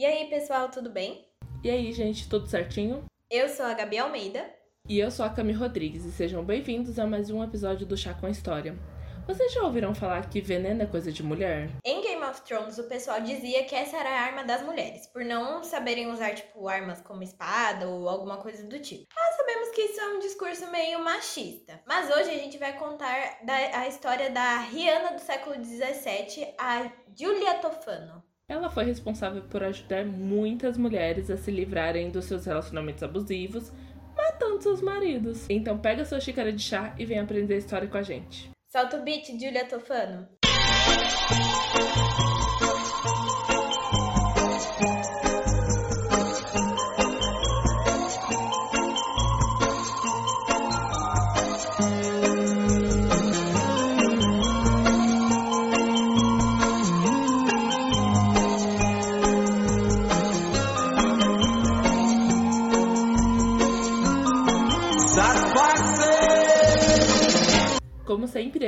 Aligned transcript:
E 0.00 0.06
aí, 0.06 0.30
pessoal, 0.30 0.70
tudo 0.70 0.88
bem? 0.88 1.28
E 1.62 1.68
aí, 1.68 1.92
gente, 1.92 2.26
tudo 2.26 2.46
certinho? 2.46 3.04
Eu 3.28 3.50
sou 3.50 3.66
a 3.66 3.74
Gabi 3.74 3.98
Almeida. 3.98 4.50
E 4.88 4.98
eu 4.98 5.10
sou 5.10 5.26
a 5.26 5.28
Cami 5.28 5.52
Rodrigues 5.52 6.06
e 6.06 6.10
sejam 6.10 6.42
bem-vindos 6.42 6.98
a 6.98 7.06
mais 7.06 7.28
um 7.28 7.44
episódio 7.44 7.86
do 7.86 7.98
Chá 7.98 8.14
com 8.14 8.26
História. 8.26 8.78
Vocês 9.26 9.52
já 9.52 9.62
ouviram 9.62 9.94
falar 9.94 10.30
que 10.30 10.40
veneno 10.40 10.84
é 10.84 10.86
coisa 10.86 11.12
de 11.12 11.22
mulher? 11.22 11.68
Em 11.84 12.00
Game 12.00 12.24
of 12.24 12.40
Thrones, 12.40 12.78
o 12.78 12.88
pessoal 12.88 13.20
dizia 13.20 13.62
que 13.64 13.74
essa 13.74 13.98
era 13.98 14.08
a 14.08 14.22
arma 14.22 14.42
das 14.42 14.62
mulheres, 14.62 15.06
por 15.06 15.22
não 15.22 15.62
saberem 15.62 16.10
usar, 16.10 16.34
tipo, 16.34 16.66
armas 16.66 17.02
como 17.02 17.22
espada 17.22 17.86
ou 17.86 18.08
alguma 18.08 18.38
coisa 18.38 18.66
do 18.66 18.78
tipo. 18.80 19.04
Nós 19.14 19.36
sabemos 19.36 19.68
que 19.68 19.82
isso 19.82 20.00
é 20.00 20.08
um 20.14 20.18
discurso 20.18 20.70
meio 20.72 21.04
machista. 21.04 21.78
Mas 21.86 22.08
hoje 22.08 22.30
a 22.30 22.38
gente 22.38 22.56
vai 22.56 22.72
contar 22.78 23.44
da, 23.44 23.54
a 23.54 23.86
história 23.86 24.30
da 24.30 24.60
Rihanna 24.60 25.12
do 25.12 25.20
século 25.20 25.62
XVII, 25.62 26.54
a 26.58 26.90
Julia 27.14 27.58
Tofano. 27.58 28.29
Ela 28.50 28.68
foi 28.68 28.84
responsável 28.84 29.42
por 29.42 29.62
ajudar 29.62 30.04
muitas 30.04 30.76
mulheres 30.76 31.30
a 31.30 31.36
se 31.36 31.52
livrarem 31.52 32.10
dos 32.10 32.24
seus 32.24 32.46
relacionamentos 32.46 33.00
abusivos, 33.00 33.72
matando 34.16 34.60
seus 34.60 34.82
maridos. 34.82 35.46
Então 35.48 35.78
pega 35.78 36.04
sua 36.04 36.18
xícara 36.18 36.52
de 36.52 36.60
chá 36.60 36.92
e 36.98 37.06
vem 37.06 37.20
aprender 37.20 37.54
a 37.54 37.58
história 37.58 37.86
com 37.86 37.96
a 37.96 38.02
gente. 38.02 38.50
Solta 38.68 38.96
o 38.96 39.04
beat, 39.04 39.28
Julia 39.28 39.64
Tofano. 39.66 40.28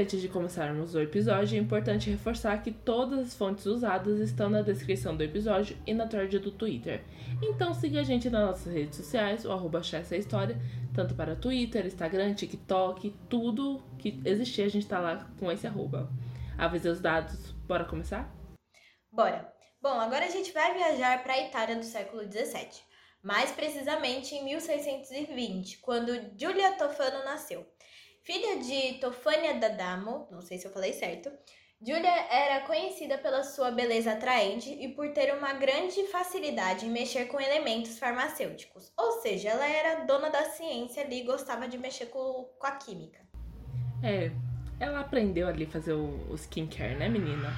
Antes 0.03 0.20
de 0.20 0.28
começarmos 0.28 0.97
o 0.97 1.00
episódio, 1.00 1.56
é 1.56 1.61
importante 1.61 2.11
reforçar 2.11 2.61
que 2.61 2.72
todas 2.72 3.20
as 3.20 3.34
fontes 3.34 3.64
usadas 3.67 4.19
estão 4.19 4.50
na 4.50 4.61
descrição 4.61 5.17
do 5.17 5.22
episódio 5.22 5.77
e 5.86 5.95
na 5.95 6.08
thread 6.08 6.41
do 6.41 6.50
Twitter. 6.50 7.05
Então 7.41 7.72
siga 7.72 8.00
a 8.00 8.03
gente 8.03 8.28
nas 8.28 8.48
nossas 8.48 8.73
redes 8.73 8.97
sociais, 8.97 9.45
o 9.45 9.53
arroba 9.53 9.80
História, 9.80 10.61
tanto 10.92 11.14
para 11.14 11.36
Twitter, 11.36 11.86
Instagram, 11.86 12.34
TikTok, 12.34 13.11
tudo 13.28 13.80
que 13.97 14.20
existir 14.25 14.62
a 14.62 14.69
gente 14.69 14.86
tá 14.86 14.98
lá 14.98 15.30
com 15.39 15.50
esse 15.50 15.67
arroba. 15.67 16.11
Os 16.91 17.00
dados, 17.00 17.53
bora 17.67 17.84
começar? 17.84 18.28
Bora! 19.11 19.53
Bom, 19.80 20.00
agora 20.00 20.27
a 20.27 20.30
gente 20.30 20.53
vai 20.53 20.75
viajar 20.75 21.23
para 21.23 21.34
a 21.34 21.41
Itália 21.47 21.77
do 21.77 21.84
século 21.84 22.23
XVII. 22.23 22.69
Mais 23.23 23.53
precisamente 23.53 24.34
em 24.34 24.45
1620, 24.45 25.78
quando 25.78 26.12
Giulia 26.36 26.73
Tofano 26.73 27.25
nasceu. 27.25 27.64
Filha 28.24 28.58
de 28.58 29.00
Tofânia 29.00 29.54
D'Adamo, 29.54 30.28
não 30.30 30.40
sei 30.40 30.56
se 30.56 30.64
eu 30.64 30.70
falei 30.70 30.92
certo, 30.92 31.28
Julia 31.84 32.08
era 32.30 32.64
conhecida 32.64 33.18
pela 33.18 33.42
sua 33.42 33.72
beleza 33.72 34.12
atraente 34.12 34.70
e 34.70 34.86
por 34.94 35.08
ter 35.08 35.34
uma 35.36 35.54
grande 35.54 36.04
facilidade 36.06 36.86
em 36.86 36.90
mexer 36.90 37.24
com 37.24 37.40
elementos 37.40 37.98
farmacêuticos. 37.98 38.92
Ou 38.96 39.20
seja, 39.20 39.48
ela 39.48 39.66
era 39.66 40.04
dona 40.04 40.30
da 40.30 40.44
ciência 40.44 41.02
ali 41.02 41.22
e 41.22 41.24
gostava 41.24 41.66
de 41.66 41.76
mexer 41.76 42.06
com, 42.06 42.48
com 42.56 42.66
a 42.68 42.70
química. 42.76 43.18
É, 44.00 44.30
ela 44.78 45.00
aprendeu 45.00 45.48
ali 45.48 45.64
a 45.64 45.68
fazer 45.68 45.94
o, 45.94 46.30
o 46.30 46.34
skincare, 46.36 46.94
né, 46.94 47.08
menina? 47.08 47.52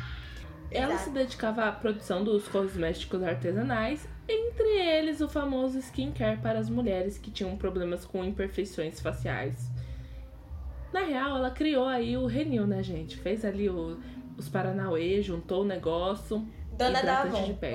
Ela 0.70 0.94
Exato. 0.94 1.04
se 1.04 1.10
dedicava 1.10 1.66
à 1.66 1.72
produção 1.72 2.24
dos 2.24 2.48
cosméticos 2.48 3.22
artesanais, 3.22 4.08
entre 4.26 4.80
eles 4.80 5.20
o 5.20 5.28
famoso 5.28 5.78
skincare 5.78 6.40
para 6.40 6.58
as 6.58 6.70
mulheres 6.70 7.18
que 7.18 7.30
tinham 7.30 7.54
problemas 7.58 8.06
com 8.06 8.24
imperfeições 8.24 8.98
faciais. 8.98 9.73
Na 10.94 11.00
real, 11.00 11.38
ela 11.38 11.50
criou 11.50 11.86
aí 11.88 12.16
o 12.16 12.24
Renil, 12.24 12.68
né, 12.68 12.80
gente? 12.80 13.16
Fez 13.16 13.44
ali 13.44 13.68
o- 13.68 13.98
os 14.38 14.48
Paranauê, 14.48 15.20
juntou 15.20 15.62
o 15.62 15.64
negócio. 15.64 16.46
Dona 16.78 17.02
da 17.02 17.22
Avon. 17.22 17.46
de 17.46 17.52
pele. 17.58 17.74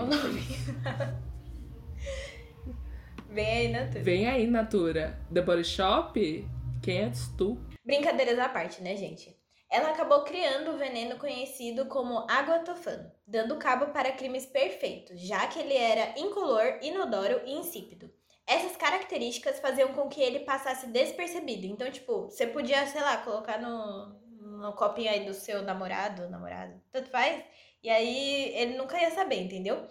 Vem 3.30 3.46
aí, 3.46 3.68
Natura. 3.74 4.04
Vem 4.04 4.28
aí, 4.30 4.48
Natura. 4.48 5.20
The 5.34 5.42
Body 5.42 5.66
Shop? 5.66 6.48
Quem 6.82 7.02
é 7.02 7.12
tu? 7.38 7.58
Brincadeiras 7.86 8.40
à 8.40 8.48
parte, 8.48 8.82
né, 8.82 8.96
gente? 8.96 9.36
Ela 9.70 9.90
acabou 9.90 10.22
criando 10.24 10.72
o 10.72 10.78
veneno 10.78 11.18
conhecido 11.18 11.88
como 11.88 12.26
água 12.32 12.60
tofano, 12.60 13.12
dando 13.28 13.58
cabo 13.58 13.88
para 13.88 14.14
crimes 14.14 14.46
perfeitos, 14.46 15.20
já 15.20 15.46
que 15.48 15.60
ele 15.60 15.76
era 15.76 16.18
incolor, 16.18 16.80
inodoro 16.82 17.42
e 17.46 17.52
insípido. 17.52 18.10
Essas 18.50 18.76
características 18.76 19.60
faziam 19.60 19.94
com 19.94 20.10
que 20.10 20.20
ele 20.20 20.40
passasse 20.40 20.88
despercebido. 20.88 21.68
Então, 21.68 21.92
tipo, 21.92 22.24
você 22.24 22.48
podia, 22.48 22.86
sei 22.88 23.00
lá, 23.00 23.18
colocar 23.18 23.62
no, 23.62 24.20
no 24.60 24.74
copinho 24.74 25.12
aí 25.12 25.24
do 25.24 25.34
seu 25.36 25.62
namorado, 25.62 26.28
namorado, 26.30 26.82
tanto 26.92 27.12
faz, 27.12 27.44
e 27.84 27.90
aí 27.90 28.52
ele 28.56 28.76
nunca 28.76 29.00
ia 29.00 29.12
saber, 29.12 29.42
entendeu? 29.42 29.88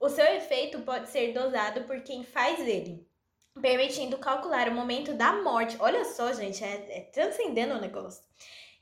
O 0.00 0.08
seu 0.08 0.24
efeito 0.24 0.80
pode 0.80 1.08
ser 1.08 1.32
dosado 1.32 1.84
por 1.84 2.00
quem 2.02 2.24
faz 2.24 2.60
ele, 2.60 3.08
permitindo 3.60 4.18
calcular 4.18 4.68
o 4.68 4.74
momento 4.74 5.14
da 5.14 5.32
morte. 5.42 5.76
Olha 5.80 6.04
só, 6.04 6.32
gente, 6.32 6.62
é, 6.62 6.98
é 6.98 7.00
transcendendo 7.12 7.74
o 7.74 7.80
negócio. 7.80 8.22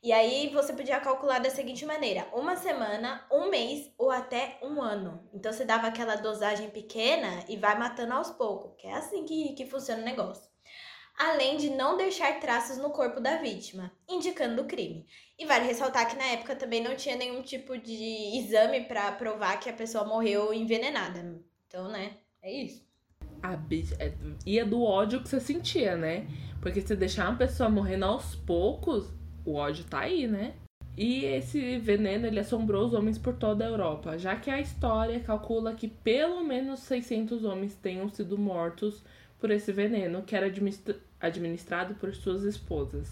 E 0.03 0.13
aí 0.13 0.49
você 0.53 0.73
podia 0.73 0.99
calcular 0.99 1.39
da 1.39 1.49
seguinte 1.49 1.87
maneira: 1.87 2.27
uma 2.33 2.57
semana, 2.57 3.25
um 3.31 3.49
mês 3.49 3.93
ou 3.97 4.11
até 4.11 4.59
um 4.61 4.83
ano. 4.83 5.23
Então 5.33 5.53
você 5.53 5.65
dava 5.65 5.87
aquela 5.87 6.17
dosagem 6.17 6.71
pequena 6.71 7.45
e 7.49 7.57
vai 7.57 7.79
matando 7.79 8.15
aos 8.15 8.31
poucos, 8.31 8.75
que 8.77 8.89
é 8.89 8.95
assim 8.95 9.25
que, 9.25 9.53
que 9.53 9.65
funciona 9.65 10.03
o 10.03 10.05
negócio. 10.05 10.51
Além 11.17 11.57
de 11.57 11.71
não 11.71 11.97
deixar 11.97 12.41
traços 12.41 12.79
no 12.79 12.91
corpo 12.91 13.21
da 13.21 13.37
vítima, 13.37 13.93
indicando 14.09 14.63
o 14.63 14.67
crime. 14.67 15.07
E 15.39 15.45
vale 15.45 15.67
ressaltar 15.67 16.09
que 16.09 16.17
na 16.17 16.25
época 16.25 16.57
também 16.57 16.83
não 16.83 16.97
tinha 16.97 17.15
nenhum 17.15 17.43
tipo 17.43 17.79
de 17.79 18.39
exame 18.39 18.81
para 18.87 19.13
provar 19.13 19.61
que 19.61 19.69
a 19.69 19.75
pessoa 19.75 20.05
morreu 20.05 20.53
envenenada. 20.53 21.41
Então, 21.69 21.89
né? 21.89 22.17
É 22.43 22.51
isso. 22.51 22.85
A 23.43 23.55
bicha, 23.57 23.95
é, 24.01 24.13
ia 24.47 24.65
do 24.65 24.83
ódio 24.83 25.23
que 25.23 25.29
você 25.29 25.39
sentia, 25.39 25.97
né? 25.97 26.27
Porque 26.61 26.81
se 26.81 26.97
deixar 26.97 27.29
uma 27.29 27.39
pessoa 27.39 27.69
morrendo 27.69 28.07
aos 28.07 28.35
poucos, 28.35 29.13
o 29.45 29.55
ódio 29.55 29.85
tá 29.85 30.01
aí, 30.01 30.27
né? 30.27 30.55
E 30.97 31.25
esse 31.25 31.79
veneno, 31.79 32.27
ele 32.27 32.39
assombrou 32.39 32.85
os 32.85 32.93
homens 32.93 33.17
por 33.17 33.35
toda 33.35 33.65
a 33.65 33.69
Europa, 33.69 34.19
já 34.19 34.37
que 34.37 34.51
a 34.51 34.61
história 34.61 35.19
calcula 35.21 35.75
que 35.75 35.89
pelo 35.89 36.45
menos 36.45 36.81
600 36.81 37.45
homens 37.45 37.75
tenham 37.75 38.09
sido 38.11 38.37
mortos 38.37 39.03
por 39.41 39.51
esse 39.51 39.73
veneno, 39.73 40.23
que 40.23 40.37
era 40.37 40.47
administra- 40.47 40.97
administrado 41.19 41.95
por 41.95 42.15
suas 42.15 42.43
esposas. 42.43 43.11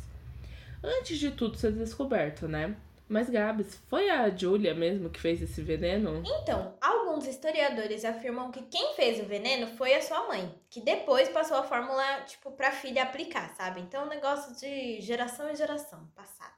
Antes 0.82 1.18
de 1.18 1.30
tudo 1.30 1.56
ser 1.56 1.72
descoberto, 1.72 2.46
né? 2.46 2.76
Mas 3.08 3.28
Gabs, 3.28 3.82
foi 3.88 4.08
a 4.08 4.30
Julia 4.30 4.72
mesmo 4.72 5.10
que 5.10 5.18
fez 5.18 5.42
esse 5.42 5.60
veneno? 5.60 6.22
Então, 6.24 6.74
alguns 7.10 7.26
historiadores 7.26 8.04
afirmam 8.04 8.52
que 8.52 8.62
quem 8.62 8.94
fez 8.94 9.18
o 9.18 9.26
veneno 9.26 9.66
foi 9.76 9.94
a 9.94 10.00
sua 10.00 10.28
mãe, 10.28 10.54
que 10.70 10.80
depois 10.80 11.28
passou 11.28 11.56
a 11.56 11.64
fórmula, 11.64 12.22
tipo, 12.22 12.52
pra 12.52 12.70
filha 12.70 13.02
aplicar, 13.02 13.52
sabe? 13.56 13.80
Então, 13.80 14.06
negócio 14.06 14.54
de 14.54 15.00
geração 15.00 15.50
em 15.50 15.56
geração, 15.56 16.06
passado. 16.14 16.54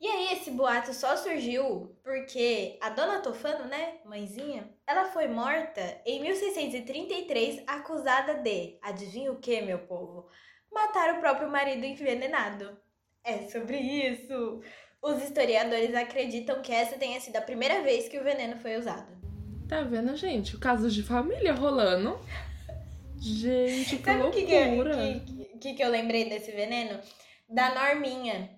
E 0.00 0.08
aí, 0.08 0.32
esse 0.32 0.50
boato 0.50 0.92
só 0.92 1.16
surgiu 1.16 1.96
porque 2.02 2.76
a 2.80 2.90
dona 2.90 3.20
Tofano, 3.20 3.66
né, 3.66 3.98
mãezinha, 4.04 4.68
ela 4.84 5.04
foi 5.04 5.28
morta 5.28 5.80
em 6.04 6.20
1633, 6.20 7.62
acusada 7.64 8.34
de, 8.34 8.78
adivinha 8.82 9.30
o 9.30 9.38
que, 9.38 9.60
meu 9.60 9.78
povo? 9.78 10.26
Matar 10.72 11.14
o 11.14 11.20
próprio 11.20 11.48
marido 11.48 11.84
envenenado. 11.84 12.76
É 13.22 13.48
sobre 13.48 13.78
isso. 13.78 14.60
Os 15.00 15.22
historiadores 15.22 15.94
acreditam 15.94 16.60
que 16.62 16.72
essa 16.72 16.98
tenha 16.98 17.20
sido 17.20 17.36
a 17.36 17.42
primeira 17.42 17.82
vez 17.82 18.08
que 18.08 18.18
o 18.18 18.24
veneno 18.24 18.56
foi 18.56 18.76
usado. 18.76 19.22
Tá 19.72 19.80
vendo, 19.80 20.14
gente? 20.18 20.54
O 20.54 20.58
caso 20.58 20.90
de 20.90 21.02
família 21.02 21.54
rolando. 21.54 22.20
Gente, 23.18 23.96
que 23.96 24.04
Sabe 24.04 24.22
o 24.22 24.30
que, 24.30 24.42
que, 24.42 24.64
loucura. 24.66 24.96
que, 25.58 25.72
que, 25.72 25.82
eu 25.82 25.88
lembrei 25.88 26.28
desse 26.28 26.52
veneno? 26.52 27.00
Da 27.48 27.74
Norminha. 27.74 28.50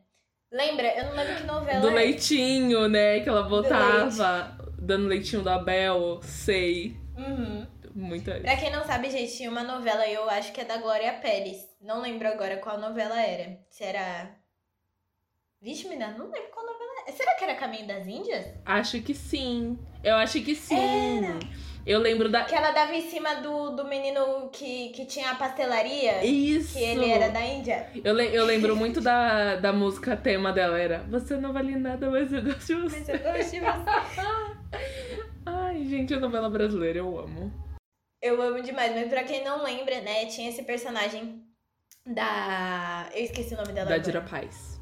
Lembra? 0.51 0.93
Eu 0.99 1.05
não 1.05 1.13
lembro 1.15 1.37
que 1.37 1.43
novela 1.45 1.81
Do 1.81 1.91
é. 1.91 1.95
leitinho, 1.95 2.89
né? 2.89 3.21
Que 3.21 3.29
ela 3.29 3.45
botava. 3.45 4.59
Dando 4.77 5.07
leitinho 5.07 5.43
da 5.43 5.57
Bel, 5.57 6.21
sei. 6.25 6.97
Uhum. 7.17 7.65
Muita. 7.95 8.41
Pra 8.41 8.57
quem 8.57 8.73
não 8.73 8.85
sabe, 8.85 9.09
gente, 9.09 9.37
tinha 9.37 9.51
uma 9.51 9.63
novela, 9.63 10.05
eu 10.09 10.29
acho 10.29 10.53
que 10.53 10.63
é 10.63 10.65
da 10.65 10.79
Glória 10.79 11.13
Pérez. 11.13 11.59
Não 11.81 12.03
lembro 12.03 12.27
agora 12.27 12.57
qual 12.57 12.77
novela 12.81 13.21
era. 13.21 13.57
Se 13.71 13.85
era. 13.85 14.35
Vixe, 15.63 15.87
menina, 15.87 16.11
não 16.19 16.27
lembro 16.29 16.51
qual 16.51 16.67
novela 16.67 16.91
era. 17.07 17.17
Será 17.17 17.37
que 17.37 17.45
era 17.45 17.55
Caminho 17.55 17.87
das 17.87 18.05
Índias? 18.05 18.47
Acho 18.67 19.01
que 19.01 19.15
sim. 19.15 19.79
Eu 20.05 20.17
acho 20.17 20.41
que 20.43 20.55
sim. 20.55 21.23
Eu 21.87 21.99
lembro 21.99 22.31
da. 22.31 22.45
Que 22.45 22.55
ela 22.55 22.71
dava 22.71 22.95
em 22.95 23.03
cima 23.11 23.37
do, 23.37 23.71
do 23.77 23.85
menino 23.85 24.49
que, 24.51 24.89
que 24.91 25.05
tinha 25.05 25.31
a 25.31 25.35
pastelaria. 25.35 26.25
Isso! 26.25 26.79
Que 26.79 26.83
ele 26.85 27.11
era 27.11 27.31
da 27.31 27.41
Índia. 27.43 27.91
Eu, 28.03 28.15
le- 28.15 28.35
eu 28.35 28.45
lembro 28.47 28.75
muito 28.75 29.01
da, 29.03 29.57
da 29.57 29.73
música 29.73 30.17
tema 30.17 30.51
dela, 30.53 30.79
era 30.79 31.01
Você 31.11 31.37
não 31.37 31.53
vale 31.53 31.77
nada, 31.77 32.11
mas 32.11 32.33
eu 32.33 32.43
gosto 32.43 32.67
de 32.67 32.75
Mas 32.77 32.93
você. 32.93 33.13
eu 33.13 33.19
gosto 33.19 33.51
de 33.51 33.61
você. 33.61 34.65
Ai, 35.47 35.85
gente, 35.85 36.15
a 36.15 36.21
novela 36.21 36.49
brasileira 36.49 36.99
eu 37.01 37.19
amo. 37.19 37.53
Eu 38.23 38.41
amo 38.41 38.63
demais, 38.63 38.95
mas 38.95 39.09
pra 39.09 39.25
quem 39.25 39.45
não 39.45 39.63
lembra, 39.63 40.01
né, 40.01 40.25
tinha 40.27 40.49
esse 40.49 40.63
personagem 40.63 41.43
da. 42.07 43.09
Eu 43.13 43.25
esqueci 43.25 43.53
o 43.55 43.57
nome 43.59 43.73
dela. 43.75 43.89
Da 43.89 43.95
agora. 43.97 44.01
Dira 44.01 44.21
Paz. 44.23 44.81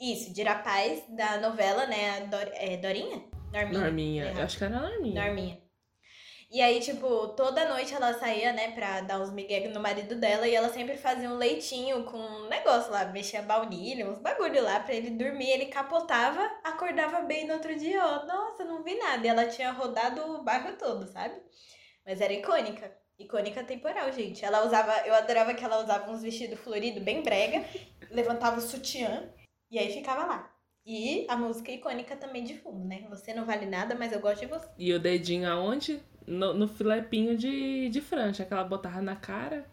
Isso, 0.00 0.32
Dira 0.34 0.56
Paz, 0.56 1.04
da 1.08 1.38
novela, 1.40 1.86
né? 1.86 2.22
Dor... 2.28 2.48
é, 2.54 2.76
Dorinha? 2.76 3.22
Norminha. 3.52 3.80
Norminha. 3.80 4.24
Errado. 4.24 4.38
Eu 4.38 4.44
acho 4.44 4.58
que 4.58 4.64
era 4.64 4.80
Norminha. 4.80 5.24
Norminha. 5.24 5.62
E 6.50 6.60
aí, 6.60 6.80
tipo, 6.80 7.28
toda 7.28 7.66
noite 7.66 7.94
ela 7.94 8.12
saía, 8.12 8.52
né, 8.52 8.72
pra 8.72 9.00
dar 9.00 9.20
uns 9.22 9.32
migué 9.32 9.66
no 9.68 9.80
marido 9.80 10.14
dela 10.16 10.46
e 10.46 10.54
ela 10.54 10.68
sempre 10.68 10.98
fazia 10.98 11.30
um 11.30 11.38
leitinho 11.38 12.04
com 12.04 12.18
um 12.18 12.48
negócio 12.48 12.92
lá, 12.92 13.06
mexia 13.06 13.40
baunilha, 13.40 14.06
uns 14.06 14.18
bagulho 14.18 14.62
lá 14.62 14.80
pra 14.80 14.94
ele 14.94 15.10
dormir. 15.10 15.48
Ele 15.48 15.66
capotava, 15.66 16.42
acordava 16.62 17.22
bem 17.22 17.46
no 17.46 17.54
outro 17.54 17.74
dia, 17.74 18.04
ó. 18.04 18.26
Nossa, 18.26 18.64
não 18.64 18.82
vi 18.82 18.94
nada. 18.96 19.26
E 19.26 19.30
ela 19.30 19.46
tinha 19.46 19.72
rodado 19.72 20.20
o 20.20 20.42
bairro 20.42 20.76
todo, 20.76 21.06
sabe? 21.06 21.34
Mas 22.04 22.20
era 22.20 22.34
icônica. 22.34 22.94
Icônica 23.18 23.64
temporal, 23.64 24.12
gente. 24.12 24.44
Ela 24.44 24.66
usava, 24.66 24.92
eu 25.06 25.14
adorava 25.14 25.54
que 25.54 25.64
ela 25.64 25.82
usava 25.82 26.10
uns 26.10 26.20
vestidos 26.22 26.58
floridos 26.60 27.02
bem 27.02 27.22
brega, 27.22 27.64
levantava 28.10 28.58
o 28.58 28.60
sutiã 28.60 29.32
e 29.70 29.78
aí 29.78 29.90
ficava 29.90 30.26
lá. 30.26 30.54
E 30.84 31.26
a 31.28 31.36
música 31.36 31.70
icônica 31.70 32.16
também 32.16 32.42
de 32.42 32.54
fundo, 32.58 32.84
né? 32.84 33.04
Você 33.08 33.32
não 33.32 33.44
vale 33.44 33.66
nada, 33.66 33.94
mas 33.94 34.12
eu 34.12 34.20
gosto 34.20 34.40
de 34.40 34.46
você. 34.46 34.66
E 34.76 34.92
o 34.92 34.98
dedinho 34.98 35.48
aonde? 35.48 36.00
No, 36.26 36.52
no 36.54 36.66
filepinho 36.68 37.36
de, 37.36 37.88
de 37.88 38.00
franja, 38.00 38.44
que 38.44 38.52
ela 38.52 38.64
botava 38.64 39.00
na 39.00 39.14
cara. 39.16 39.64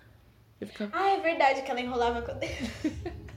E 0.61 0.65
ficava. 0.65 0.91
Ah, 0.93 1.09
é 1.11 1.19
verdade 1.19 1.61
que 1.63 1.71
ela 1.71 1.81
enrolava 1.81 2.21
com 2.21 2.31
o 2.31 2.35
dedo. 2.35 2.53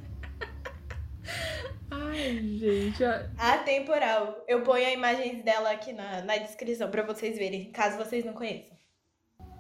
Ai, 1.91 2.41
gente. 2.59 3.05
a- 3.05 3.29
Atemporal. 3.39 4.43
Eu 4.49 4.63
ponho 4.63 4.87
a 4.87 4.91
imagens 4.93 5.43
dela 5.45 5.71
aqui 5.71 5.93
na, 5.93 6.23
na 6.23 6.37
descrição 6.39 6.91
pra 6.91 7.03
vocês 7.03 7.37
verem, 7.39 7.71
caso 7.71 7.97
vocês 7.99 8.25
não 8.25 8.33
conheçam. 8.33 8.77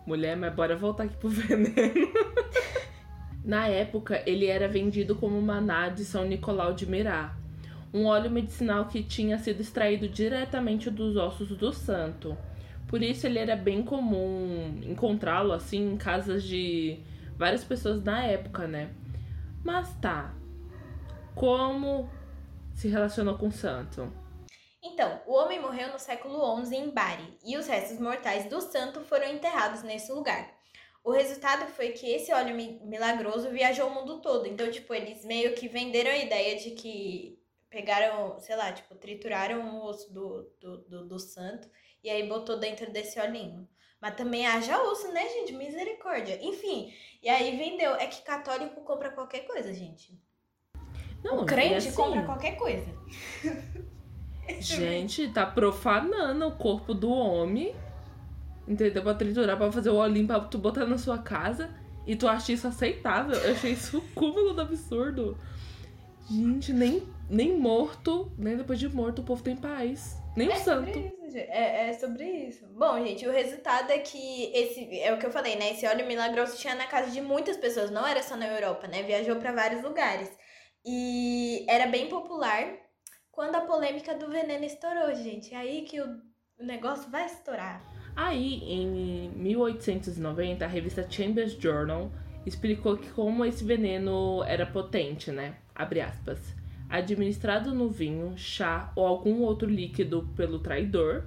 Mulher, 0.06 0.36
mas 0.36 0.54
bora 0.54 0.74
voltar 0.76 1.04
aqui 1.04 1.16
pro 1.16 1.28
veneno. 1.30 1.72
Na 3.44 3.68
época, 3.68 4.22
ele 4.26 4.46
era 4.46 4.66
vendido 4.68 5.14
como 5.16 5.40
maná 5.42 5.88
de 5.88 6.04
São 6.04 6.24
Nicolau 6.24 6.72
de 6.72 6.86
Mirá, 6.86 7.36
um 7.92 8.06
óleo 8.06 8.30
medicinal 8.30 8.86
que 8.86 9.02
tinha 9.02 9.38
sido 9.38 9.60
extraído 9.60 10.08
diretamente 10.08 10.90
dos 10.90 11.16
ossos 11.16 11.48
do 11.56 11.72
santo. 11.72 12.36
Por 12.88 13.02
isso, 13.02 13.26
ele 13.26 13.38
era 13.38 13.56
bem 13.56 13.82
comum 13.82 14.80
encontrá-lo 14.84 15.52
assim 15.52 15.92
em 15.92 15.96
casas 15.96 16.42
de 16.42 17.00
várias 17.36 17.64
pessoas 17.64 18.02
na 18.02 18.24
época, 18.24 18.66
né? 18.66 18.90
Mas 19.64 19.94
tá. 20.00 20.34
Como 21.34 22.08
se 22.74 22.88
relacionou 22.88 23.36
com 23.38 23.48
o 23.48 23.52
santo? 23.52 24.12
Então, 24.82 25.20
o 25.26 25.34
homem 25.34 25.60
morreu 25.60 25.92
no 25.92 25.98
século 25.98 26.64
XI 26.64 26.74
em 26.76 26.90
Bari 26.90 27.38
e 27.44 27.56
os 27.56 27.66
restos 27.66 28.00
mortais 28.00 28.46
do 28.50 28.60
santo 28.60 29.00
foram 29.00 29.30
enterrados 29.30 29.82
nesse 29.82 30.12
lugar. 30.12 30.50
O 31.04 31.12
resultado 31.12 31.66
foi 31.66 31.90
que 31.90 32.06
esse 32.06 32.32
óleo 32.32 32.54
mi- 32.54 32.80
milagroso 32.84 33.50
viajou 33.50 33.88
o 33.88 33.94
mundo 33.94 34.20
todo. 34.20 34.46
Então, 34.46 34.70
tipo, 34.70 34.92
eles 34.92 35.24
meio 35.24 35.54
que 35.54 35.68
venderam 35.68 36.10
a 36.10 36.16
ideia 36.18 36.56
de 36.58 36.72
que 36.72 37.38
pegaram, 37.72 38.38
sei 38.38 38.54
lá, 38.54 38.70
tipo, 38.70 38.94
trituraram 38.94 39.80
o 39.80 39.86
osso 39.86 40.12
do, 40.12 40.46
do, 40.60 40.78
do, 40.82 41.08
do 41.08 41.18
santo 41.18 41.68
e 42.04 42.10
aí 42.10 42.28
botou 42.28 42.58
dentro 42.58 42.92
desse 42.92 43.18
olhinho. 43.18 43.66
Mas 44.00 44.14
também 44.14 44.46
haja 44.46 44.80
osso, 44.82 45.10
né, 45.12 45.26
gente? 45.28 45.54
Misericórdia. 45.54 46.38
Enfim, 46.42 46.92
e 47.22 47.28
aí 47.28 47.56
vendeu. 47.56 47.94
É 47.94 48.06
que 48.06 48.22
católico 48.22 48.82
compra 48.82 49.10
qualquer 49.10 49.46
coisa, 49.46 49.72
gente. 49.72 50.20
Não, 51.24 51.40
o 51.40 51.46
crente 51.46 51.88
assim, 51.88 51.92
compra 51.92 52.24
qualquer 52.24 52.56
coisa. 52.56 52.86
Gente, 54.58 55.28
tá 55.28 55.46
profanando 55.46 56.48
o 56.48 56.56
corpo 56.56 56.92
do 56.92 57.08
homem. 57.12 57.76
Entendeu? 58.66 59.00
Pra 59.00 59.14
triturar, 59.14 59.56
pra 59.56 59.70
fazer 59.70 59.90
o 59.90 59.94
olhinho 59.94 60.26
pra 60.26 60.40
tu 60.40 60.58
botar 60.58 60.84
na 60.84 60.98
sua 60.98 61.18
casa. 61.18 61.70
E 62.04 62.16
tu 62.16 62.26
acha 62.26 62.52
isso 62.52 62.66
aceitável? 62.66 63.36
Eu 63.36 63.52
achei 63.52 63.70
isso 63.72 63.98
o 63.98 64.02
cúmulo 64.14 64.52
do 64.52 64.62
absurdo. 64.62 65.38
Gente, 66.30 66.72
nem, 66.72 67.06
nem 67.28 67.58
morto, 67.58 68.32
nem 68.38 68.56
depois 68.56 68.78
de 68.78 68.88
morto 68.88 69.20
o 69.20 69.24
povo 69.24 69.42
tem 69.42 69.56
paz. 69.56 70.16
Nem 70.36 70.48
o 70.48 70.52
É 70.52 70.56
santo. 70.56 70.92
sobre 70.92 71.12
isso. 71.26 71.36
É, 71.36 71.88
é 71.90 71.92
sobre 71.94 72.24
isso. 72.24 72.66
Bom, 72.68 73.04
gente, 73.04 73.26
o 73.26 73.32
resultado 73.32 73.90
é 73.90 73.98
que 73.98 74.50
esse 74.54 74.98
é 75.00 75.12
o 75.12 75.18
que 75.18 75.26
eu 75.26 75.30
falei, 75.32 75.56
né? 75.56 75.72
Esse 75.72 75.86
óleo 75.86 76.06
milagroso 76.06 76.56
tinha 76.56 76.74
na 76.74 76.86
casa 76.86 77.10
de 77.10 77.20
muitas 77.20 77.56
pessoas, 77.56 77.90
não 77.90 78.06
era 78.06 78.22
só 78.22 78.36
na 78.36 78.46
Europa, 78.46 78.86
né? 78.86 79.02
Viajou 79.02 79.36
pra 79.36 79.52
vários 79.52 79.82
lugares. 79.82 80.30
E 80.84 81.64
era 81.68 81.86
bem 81.86 82.08
popular 82.08 82.76
quando 83.30 83.56
a 83.56 83.60
polêmica 83.62 84.14
do 84.14 84.28
veneno 84.28 84.64
estourou, 84.64 85.14
gente. 85.14 85.54
É 85.54 85.58
aí 85.58 85.82
que 85.82 86.00
o 86.00 86.32
o 86.58 86.64
negócio 86.64 87.10
vai 87.10 87.26
estourar. 87.26 87.82
Aí, 88.14 88.62
em 88.62 89.30
1890, 89.30 90.64
a 90.64 90.68
revista 90.68 91.04
Chambers 91.10 91.52
Journal 91.52 92.10
explicou 92.46 92.96
que 92.96 93.10
como 93.10 93.44
esse 93.44 93.64
veneno 93.64 94.44
era 94.44 94.64
potente, 94.64 95.32
né? 95.32 95.56
Abre 95.74 96.00
aspas. 96.00 96.38
Administrado 96.88 97.74
no 97.74 97.88
vinho, 97.88 98.36
chá 98.36 98.92
ou 98.94 99.06
algum 99.06 99.40
outro 99.40 99.68
líquido 99.68 100.28
pelo 100.36 100.58
traidor, 100.58 101.24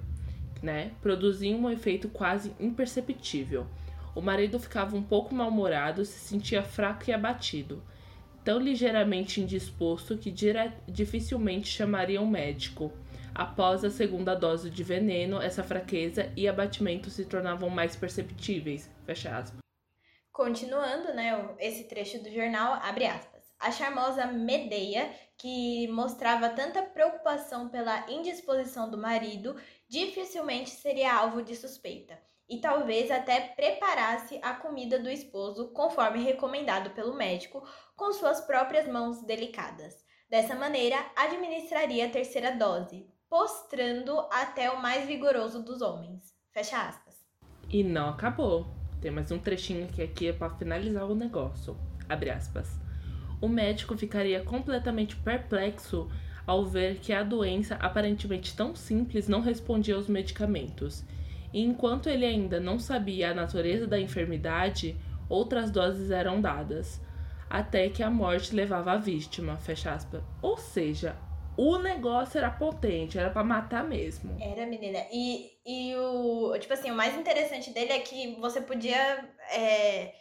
né? 0.62 0.92
Produzia 1.02 1.56
um 1.56 1.68
efeito 1.68 2.08
quase 2.08 2.52
imperceptível. 2.60 3.66
O 4.14 4.20
marido 4.20 4.58
ficava 4.58 4.96
um 4.96 5.02
pouco 5.02 5.34
mal-humorado, 5.34 6.04
se 6.04 6.18
sentia 6.18 6.62
fraco 6.62 7.04
e 7.08 7.12
abatido. 7.12 7.82
Tão 8.44 8.58
ligeiramente 8.58 9.40
indisposto 9.40 10.16
que 10.16 10.32
dificilmente 10.88 11.68
chamaria 11.68 12.22
um 12.22 12.26
médico. 12.26 12.92
Após 13.34 13.84
a 13.84 13.90
segunda 13.90 14.34
dose 14.34 14.70
de 14.70 14.82
veneno, 14.82 15.42
essa 15.42 15.62
fraqueza 15.62 16.32
e 16.34 16.48
abatimento 16.48 17.10
se 17.10 17.24
tornavam 17.26 17.68
mais 17.68 17.94
perceptíveis. 17.94 18.90
Fecha 19.04 19.36
aspas. 19.36 19.58
Continuando, 20.32 21.12
né, 21.12 21.54
esse 21.58 21.84
trecho 21.84 22.22
do 22.22 22.30
jornal, 22.30 22.74
abre 22.82 23.04
aspas. 23.04 23.35
A 23.58 23.70
charmosa 23.70 24.26
Medeia, 24.26 25.10
que 25.38 25.88
mostrava 25.88 26.50
tanta 26.50 26.82
preocupação 26.82 27.68
pela 27.68 28.10
indisposição 28.10 28.90
do 28.90 28.98
marido, 28.98 29.56
dificilmente 29.88 30.70
seria 30.70 31.14
alvo 31.14 31.42
de 31.42 31.56
suspeita. 31.56 32.18
E 32.48 32.60
talvez 32.60 33.10
até 33.10 33.40
preparasse 33.40 34.38
a 34.42 34.54
comida 34.54 34.98
do 34.98 35.10
esposo, 35.10 35.72
conforme 35.72 36.22
recomendado 36.22 36.90
pelo 36.90 37.16
médico, 37.16 37.66
com 37.96 38.12
suas 38.12 38.40
próprias 38.40 38.86
mãos 38.86 39.22
delicadas. 39.22 40.04
Dessa 40.28 40.54
maneira, 40.54 40.96
administraria 41.16 42.06
a 42.06 42.10
terceira 42.10 42.52
dose, 42.52 43.08
postrando 43.28 44.20
até 44.30 44.70
o 44.70 44.80
mais 44.80 45.06
vigoroso 45.06 45.62
dos 45.62 45.80
homens. 45.80 46.34
Fecha 46.52 46.80
aspas. 46.80 47.16
E 47.68 47.82
não 47.82 48.10
acabou. 48.10 48.66
Tem 49.00 49.10
mais 49.10 49.30
um 49.30 49.38
trechinho 49.38 49.88
que 49.88 50.02
aqui 50.02 50.28
é 50.28 50.32
para 50.32 50.54
finalizar 50.56 51.04
o 51.04 51.14
negócio. 51.14 51.76
Abre 52.08 52.30
aspas. 52.30 52.85
O 53.40 53.48
médico 53.48 53.96
ficaria 53.96 54.40
completamente 54.40 55.16
perplexo 55.16 56.08
ao 56.46 56.64
ver 56.64 56.98
que 56.98 57.12
a 57.12 57.22
doença, 57.22 57.74
aparentemente 57.76 58.56
tão 58.56 58.74
simples, 58.74 59.28
não 59.28 59.40
respondia 59.40 59.96
aos 59.96 60.08
medicamentos. 60.08 61.04
E 61.52 61.60
enquanto 61.60 62.08
ele 62.08 62.24
ainda 62.24 62.60
não 62.60 62.78
sabia 62.78 63.30
a 63.30 63.34
natureza 63.34 63.86
da 63.86 63.98
enfermidade, 63.98 64.96
outras 65.28 65.70
doses 65.70 66.10
eram 66.10 66.40
dadas, 66.40 67.00
até 67.50 67.88
que 67.88 68.02
a 68.02 68.10
morte 68.10 68.54
levava 68.54 68.92
a 68.92 68.96
vítima. 68.96 69.56
Fecha 69.56 69.92
aspas. 69.92 70.22
Ou 70.40 70.56
seja, 70.56 71.16
o 71.56 71.78
negócio 71.78 72.38
era 72.38 72.50
potente, 72.50 73.18
era 73.18 73.30
para 73.30 73.42
matar 73.42 73.82
mesmo. 73.84 74.36
Era, 74.40 74.66
menina. 74.66 74.98
E, 75.10 75.50
e 75.64 75.94
o. 75.96 76.56
Tipo 76.58 76.74
assim, 76.74 76.90
o 76.90 76.94
mais 76.94 77.16
interessante 77.16 77.70
dele 77.70 77.92
é 77.92 77.98
que 78.00 78.36
você 78.38 78.60
podia 78.60 79.24
é, 79.50 80.14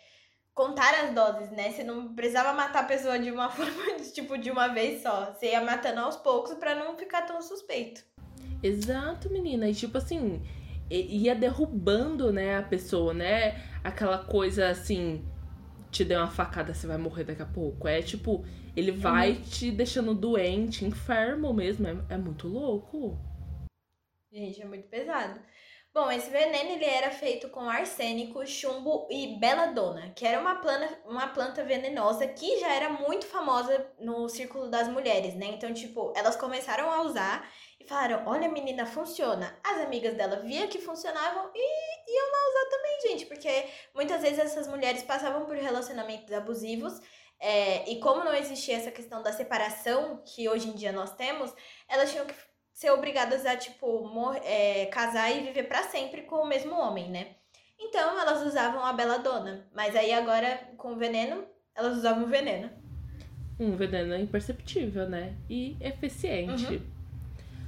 contar 0.56 1.04
as 1.04 1.14
doses, 1.14 1.52
né? 1.52 1.72
Você 1.72 1.84
não 1.84 2.16
precisava 2.16 2.54
matar 2.54 2.84
a 2.84 2.88
pessoa 2.88 3.20
de 3.20 3.30
uma 3.30 3.50
forma, 3.52 4.00
tipo, 4.14 4.38
de 4.38 4.50
uma 4.50 4.70
vez 4.70 5.04
só. 5.04 5.34
Você 5.34 5.52
ia 5.52 5.62
matando 5.62 6.00
aos 6.00 6.16
poucos 6.16 6.56
pra 6.56 6.74
não 6.74 6.98
ficar 6.98 7.24
tão 7.24 7.42
suspeito. 7.42 8.04
Exato, 8.64 9.30
menina. 9.30 9.70
E 9.70 9.76
tipo 9.76 9.98
assim, 9.98 10.42
ia 10.90 11.36
derrubando, 11.36 12.32
né, 12.32 12.58
a 12.58 12.64
pessoa, 12.64 13.14
né? 13.14 13.62
Aquela 13.84 14.18
coisa 14.18 14.70
assim, 14.70 15.24
te 15.92 16.04
deu 16.04 16.20
uma 16.20 16.32
facada, 16.32 16.74
você 16.74 16.88
vai 16.88 16.98
morrer 16.98 17.26
daqui 17.26 17.42
a 17.42 17.46
pouco. 17.46 17.88
É 17.88 18.02
tipo, 18.02 18.46
ele 18.76 18.92
vai 18.92 19.36
te 19.36 19.72
deixando 19.72 20.16
doente, 20.16 20.86
enfermo 20.86 21.54
mesmo. 21.54 21.86
É, 21.88 22.16
é 22.16 22.18
muito 22.18 22.48
louco. 22.48 23.18
Gente, 24.32 24.62
é 24.62 24.66
muito 24.66 24.88
pesado. 24.88 25.40
Bom, 25.96 26.12
esse 26.12 26.30
veneno 26.30 26.72
ele 26.72 26.84
era 26.84 27.10
feito 27.10 27.48
com 27.48 27.70
arsênico, 27.70 28.46
chumbo 28.46 29.08
e 29.10 29.38
beladona, 29.40 30.12
que 30.14 30.28
era 30.28 30.42
uma 30.42 30.56
planta, 30.56 31.00
uma 31.06 31.28
planta 31.28 31.64
venenosa 31.64 32.28
que 32.28 32.60
já 32.60 32.74
era 32.74 32.90
muito 32.90 33.26
famosa 33.26 33.90
no 33.98 34.28
círculo 34.28 34.70
das 34.70 34.90
mulheres, 34.90 35.36
né? 35.36 35.46
Então, 35.46 35.74
tipo, 35.74 36.12
elas 36.14 36.36
começaram 36.36 36.92
a 36.92 37.02
usar 37.04 37.50
e 37.80 37.86
falaram: 37.88 38.24
Olha, 38.28 38.50
menina, 38.50 38.86
funciona. 38.86 39.58
As 39.64 39.80
amigas 39.80 40.16
dela 40.16 40.42
via 40.42 40.68
que 40.68 40.80
funcionavam 40.80 41.50
e 41.56 42.12
iam 42.12 42.30
lá 42.30 42.50
usar 42.50 42.70
também, 42.72 43.02
gente, 43.08 43.26
porque 43.28 43.66
muitas 43.94 44.22
vezes 44.22 44.40
essas 44.40 44.68
mulheres 44.68 45.02
passavam 45.02 45.46
por 45.46 45.56
relacionamentos 45.56 46.34
abusivos. 46.34 47.00
é, 47.40 47.90
e 47.90 48.02
como 48.02 48.22
não 48.24 48.34
existia 48.36 48.76
essa 48.76 48.92
questão 48.92 49.24
da 49.24 49.32
separação 49.32 50.22
que 50.26 50.50
hoje 50.50 50.68
em 50.68 50.74
dia 50.74 50.92
nós 50.92 51.16
temos, 51.16 51.54
elas 51.88 52.12
tinham 52.12 52.26
que 52.26 52.36
ser 52.76 52.92
obrigadas 52.92 53.46
a, 53.46 53.56
tipo, 53.56 54.12
é, 54.44 54.86
casar 54.88 55.32
e 55.32 55.46
viver 55.46 55.64
para 55.64 55.84
sempre 55.84 56.24
com 56.24 56.36
o 56.36 56.48
mesmo 56.48 56.76
homem, 56.76 57.10
né? 57.10 57.28
Então 57.80 58.20
elas 58.20 58.46
usavam 58.46 58.84
a 58.86 58.92
beladona. 58.92 59.66
Mas 59.74 59.96
aí 59.96 60.12
agora, 60.12 60.60
com 60.78 60.92
o 60.92 60.98
veneno, 60.98 61.46
elas 61.74 61.98
usavam 61.98 62.26
o 62.26 62.28
veneno. 62.28 62.70
Um 63.58 63.78
veneno 63.78 64.14
imperceptível, 64.18 65.08
né? 65.08 65.34
E 65.50 65.78
eficiente. 65.80 66.76
Uhum. 66.76 66.82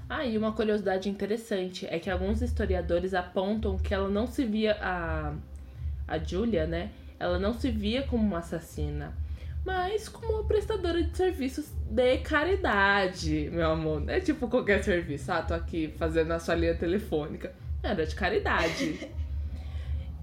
Ah, 0.09 0.25
e 0.25 0.37
uma 0.37 0.51
curiosidade 0.51 1.09
interessante 1.09 1.87
é 1.89 1.99
que 1.99 2.09
alguns 2.09 2.41
historiadores 2.41 3.13
apontam 3.13 3.77
que 3.77 3.93
ela 3.93 4.09
não 4.09 4.27
se 4.27 4.43
via. 4.43 4.77
A, 4.81 5.33
a 6.05 6.17
Julia, 6.17 6.67
né? 6.67 6.91
Ela 7.17 7.39
não 7.39 7.53
se 7.53 7.71
via 7.71 8.03
como 8.03 8.23
uma 8.23 8.39
assassina, 8.39 9.13
mas 9.65 10.07
como 10.07 10.33
uma 10.33 10.43
prestadora 10.45 11.01
de 11.01 11.15
serviços 11.15 11.71
de 11.89 12.17
caridade, 12.19 13.49
meu 13.51 13.71
amor. 13.71 14.01
Não 14.01 14.13
é 14.13 14.19
tipo 14.19 14.47
qualquer 14.47 14.83
serviço. 14.83 15.31
Ah, 15.31 15.41
tô 15.41 15.53
aqui 15.53 15.93
fazendo 15.97 16.31
a 16.31 16.39
sua 16.39 16.55
linha 16.55 16.75
telefônica. 16.75 17.53
Era 17.83 18.05
de 18.05 18.15
caridade. 18.15 19.09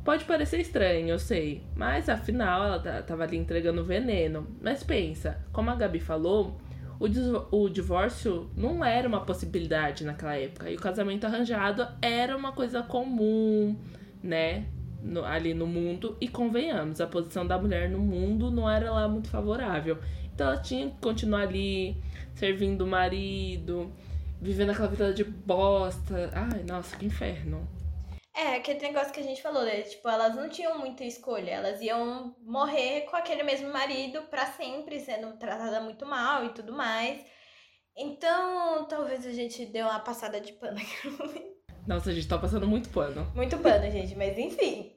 Pode 0.05 0.26
parecer 0.26 0.61
estranho, 0.61 1.09
eu 1.09 1.19
sei, 1.19 1.62
mas 1.75 2.11
afinal 2.11 2.62
ela 2.62 3.03
tava 3.03 3.23
ali 3.23 3.38
entregando 3.38 3.83
veneno. 3.83 4.47
Mas 4.61 4.83
pensa, 4.85 5.38
como 5.50 5.71
a 5.71 5.75
Gabi 5.75 5.99
falou, 5.99 6.61
o, 7.00 7.07
o 7.57 7.71
divórcio 7.71 8.50
não 8.55 8.85
era 8.85 9.09
uma 9.09 9.21
possibilidade 9.21 10.05
naquela 10.05 10.37
época. 10.37 10.71
E 10.71 10.76
o 10.76 10.79
casamento 10.79 11.25
arranjado 11.25 11.87
era 12.03 12.37
uma 12.37 12.53
coisa 12.53 12.83
comum, 12.83 13.76
né? 14.23 14.67
No, 15.04 15.23
ali 15.23 15.52
no 15.52 15.66
mundo. 15.66 16.16
E 16.18 16.26
convenhamos, 16.26 16.99
a 16.99 17.06
posição 17.06 17.46
da 17.46 17.58
mulher 17.58 17.90
no 17.90 17.99
mundo 17.99 18.50
não 18.50 18.68
era 18.68 18.90
lá 18.90 19.06
muito 19.06 19.28
favorável. 19.28 19.99
Então 20.34 20.49
ela 20.49 20.61
tinha 20.61 20.88
que 20.88 20.96
continuar 20.99 21.42
ali, 21.42 21.96
servindo 22.34 22.82
o 22.82 22.87
marido, 22.87 23.92
vivendo 24.40 24.70
aquela 24.70 24.88
vida 24.88 25.12
de 25.12 25.25
bosta. 25.25 26.30
Ai, 26.32 26.64
nossa, 26.64 26.96
que 26.96 27.04
inferno. 27.04 27.68
É, 28.37 28.56
aquele 28.56 28.80
negócio 28.80 29.12
que 29.12 29.20
a 29.20 29.23
gente 29.23 29.40
falou, 29.40 29.62
né? 29.62 29.82
Tipo, 29.82 30.08
elas 30.08 30.34
não 30.34 30.49
tinham 30.49 30.76
muita 30.76 31.04
escolha. 31.04 31.52
Elas 31.52 31.80
iam 31.80 32.34
morrer 32.42 33.02
com 33.02 33.14
aquele 33.14 33.44
mesmo 33.44 33.73
marido 33.73 34.23
para 34.23 34.46
sempre, 34.46 34.99
sendo 34.99 35.37
tratada 35.37 35.80
muito 35.80 36.04
mal 36.04 36.44
e 36.44 36.49
tudo 36.49 36.73
mais. 36.73 37.25
Então, 37.96 38.87
talvez 38.87 39.25
a 39.25 39.32
gente 39.32 39.66
dê 39.66 39.82
uma 39.82 40.00
passada 40.00 40.40
de 40.40 40.52
pano 40.54 40.78
aqui 40.78 41.54
Nossa, 41.87 42.11
a 42.11 42.12
gente 42.12 42.26
tá 42.26 42.37
passando 42.37 42.66
muito 42.66 42.88
pano. 42.88 43.30
Muito 43.37 43.56
pano, 43.58 43.88
gente, 43.88 44.16
mas 44.16 44.37
enfim. 44.37 44.94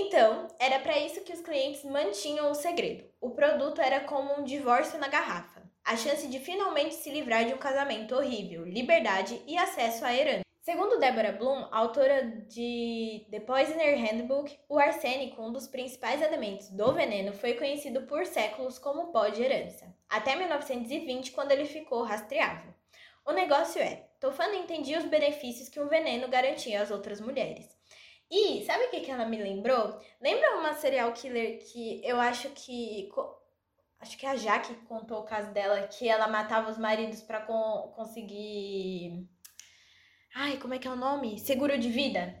Então, 0.00 0.46
era 0.60 0.78
para 0.78 0.96
isso 0.96 1.22
que 1.22 1.32
os 1.32 1.40
clientes 1.40 1.82
mantinham 1.82 2.52
o 2.52 2.54
segredo. 2.54 3.04
O 3.20 3.30
produto 3.30 3.80
era 3.80 3.98
como 3.98 4.32
um 4.38 4.44
divórcio 4.44 4.96
na 4.96 5.08
garrafa. 5.08 5.68
A 5.84 5.96
chance 5.96 6.28
de 6.28 6.38
finalmente 6.38 6.94
se 6.94 7.10
livrar 7.10 7.44
de 7.44 7.52
um 7.52 7.58
casamento 7.58 8.14
horrível, 8.14 8.64
liberdade 8.64 9.42
e 9.44 9.58
acesso 9.58 10.04
à 10.04 10.14
herança. 10.14 10.44
Segundo 10.60 11.00
Deborah 11.00 11.32
Bloom, 11.32 11.66
autora 11.72 12.24
de 12.46 13.26
The 13.28 13.40
Poisoner 13.40 13.98
Handbook, 13.98 14.56
o 14.68 14.78
arsênico, 14.78 15.42
um 15.42 15.50
dos 15.50 15.66
principais 15.66 16.22
elementos 16.22 16.68
do 16.68 16.92
veneno, 16.92 17.32
foi 17.32 17.54
conhecido 17.54 18.02
por 18.02 18.24
séculos 18.24 18.78
como 18.78 19.10
pó 19.10 19.26
de 19.26 19.42
herança, 19.42 19.92
até 20.08 20.36
1920, 20.36 21.32
quando 21.32 21.50
ele 21.50 21.64
ficou 21.64 22.04
rastreável. 22.04 22.72
O 23.26 23.32
negócio 23.32 23.82
é, 23.82 24.06
Tofano 24.20 24.54
entendia 24.54 24.98
os 24.98 25.06
benefícios 25.06 25.68
que 25.68 25.80
o 25.80 25.88
veneno 25.88 26.28
garantia 26.28 26.82
às 26.82 26.92
outras 26.92 27.20
mulheres. 27.20 27.77
E 28.30 28.64
sabe 28.64 28.84
o 28.84 28.90
que, 28.90 29.00
que 29.00 29.10
ela 29.10 29.24
me 29.24 29.42
lembrou? 29.42 29.98
Lembra 30.20 30.58
uma 30.58 30.74
serial 30.74 31.12
killer 31.12 31.58
que 31.60 32.00
eu 32.04 32.20
acho 32.20 32.50
que 32.50 33.08
acho 34.00 34.18
que 34.18 34.26
a 34.26 34.36
Jaque 34.36 34.74
contou 34.86 35.20
o 35.20 35.24
caso 35.24 35.52
dela, 35.52 35.88
que 35.88 36.08
ela 36.08 36.28
matava 36.28 36.70
os 36.70 36.78
maridos 36.78 37.22
para 37.22 37.40
con 37.40 37.92
conseguir 37.96 39.26
Ai, 40.34 40.56
como 40.58 40.74
é 40.74 40.78
que 40.78 40.86
é 40.86 40.90
o 40.90 40.96
nome? 40.96 41.38
Seguro 41.38 41.76
de 41.78 41.88
vida. 41.88 42.34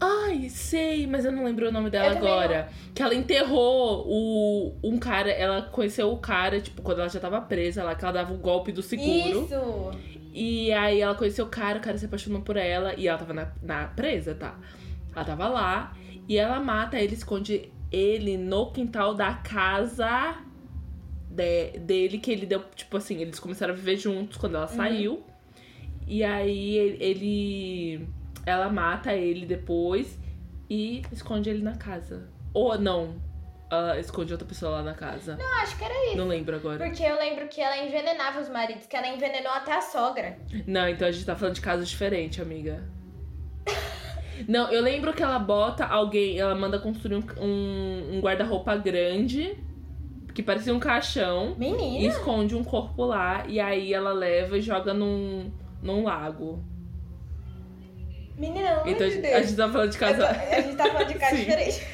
Ai, 0.00 0.48
sei, 0.48 1.06
mas 1.06 1.24
eu 1.24 1.32
não 1.32 1.44
lembro 1.44 1.68
o 1.68 1.72
nome 1.72 1.90
dela 1.90 2.10
agora. 2.10 2.68
Que 2.94 3.02
ela 3.02 3.14
enterrou 3.14 4.04
o, 4.06 4.78
um 4.82 4.98
cara, 4.98 5.30
ela 5.30 5.62
conheceu 5.62 6.10
o 6.10 6.18
cara, 6.18 6.60
tipo, 6.60 6.82
quando 6.82 7.00
ela 7.00 7.08
já 7.08 7.20
tava 7.20 7.40
presa 7.40 7.84
lá, 7.84 7.94
que 7.94 8.04
ela 8.04 8.12
dava 8.12 8.32
o 8.32 8.36
um 8.36 8.40
golpe 8.40 8.72
do 8.72 8.82
seguro. 8.82 9.44
Isso! 9.44 10.13
E 10.36 10.72
aí 10.72 11.00
ela 11.00 11.14
conheceu 11.14 11.44
o 11.44 11.48
cara, 11.48 11.78
o 11.78 11.80
cara 11.80 11.96
se 11.96 12.06
apaixonou 12.06 12.42
por 12.42 12.56
ela 12.56 12.92
e 12.96 13.06
ela 13.06 13.16
tava 13.16 13.32
na, 13.32 13.52
na 13.62 13.86
presa, 13.86 14.34
tá? 14.34 14.58
Ela 15.14 15.24
tava 15.24 15.46
lá 15.46 15.96
e 16.28 16.36
ela 16.36 16.58
mata 16.58 16.98
ele, 16.98 17.14
esconde 17.14 17.72
ele 17.92 18.36
no 18.36 18.72
quintal 18.72 19.14
da 19.14 19.34
casa 19.34 20.42
de, 21.30 21.78
dele, 21.78 22.18
que 22.18 22.32
ele 22.32 22.46
deu, 22.46 22.64
tipo 22.74 22.96
assim, 22.96 23.18
eles 23.20 23.38
começaram 23.38 23.72
a 23.72 23.76
viver 23.76 23.96
juntos 23.96 24.36
quando 24.36 24.56
ela 24.56 24.68
uhum. 24.68 24.76
saiu. 24.76 25.22
E 26.04 26.24
aí 26.24 26.76
ele. 27.00 28.08
Ela 28.44 28.68
mata 28.68 29.14
ele 29.14 29.46
depois 29.46 30.18
e 30.68 31.02
esconde 31.12 31.48
ele 31.48 31.62
na 31.62 31.76
casa. 31.76 32.28
Ou 32.52 32.76
não, 32.76 33.14
ela 33.74 34.00
esconde 34.00 34.32
outra 34.32 34.46
pessoa 34.46 34.72
lá 34.72 34.82
na 34.82 34.94
casa. 34.94 35.36
Não, 35.36 35.62
acho 35.62 35.76
que 35.76 35.84
era 35.84 36.06
isso. 36.06 36.16
Não 36.16 36.26
lembro 36.26 36.56
agora. 36.56 36.84
Porque 36.84 37.02
eu 37.02 37.16
lembro 37.16 37.46
que 37.48 37.60
ela 37.60 37.76
envenenava 37.78 38.40
os 38.40 38.48
maridos, 38.48 38.86
que 38.86 38.96
ela 38.96 39.08
envenenou 39.08 39.52
até 39.52 39.72
a 39.74 39.80
sogra. 39.80 40.38
Não, 40.66 40.88
então 40.88 41.08
a 41.08 41.12
gente 41.12 41.24
tá 41.24 41.36
falando 41.36 41.54
de 41.54 41.60
casos 41.60 41.88
diferentes, 41.88 42.40
amiga. 42.40 42.82
Não, 44.48 44.70
eu 44.70 44.82
lembro 44.82 45.12
que 45.12 45.22
ela 45.22 45.38
bota 45.38 45.84
alguém, 45.84 46.38
ela 46.38 46.54
manda 46.54 46.78
construir 46.78 47.16
um, 47.16 47.24
um, 47.40 48.16
um 48.16 48.20
guarda-roupa 48.20 48.76
grande, 48.76 49.56
que 50.34 50.42
parecia 50.42 50.74
um 50.74 50.80
caixão. 50.80 51.54
Menina! 51.56 52.02
E 52.02 52.06
esconde 52.06 52.54
um 52.56 52.64
corpo 52.64 53.04
lá, 53.04 53.44
e 53.46 53.60
aí 53.60 53.94
ela 53.94 54.12
leva 54.12 54.58
e 54.58 54.60
joga 54.60 54.92
num 54.92 55.52
num 55.84 56.02
lago. 56.02 56.64
Menina, 58.36 58.76
não 58.76 58.88
Então 58.88 59.06
a 59.06 59.10
gente, 59.10 59.26
a 59.26 59.42
gente 59.42 59.56
tá 59.56 59.68
falando 59.70 59.90
de 59.90 59.98
casa. 59.98 60.28
A 60.28 60.60
gente 60.60 60.76
tá 60.76 60.86
falando 60.86 61.08
de 61.08 61.14
casa 61.20 61.36
diferente. 61.36 61.86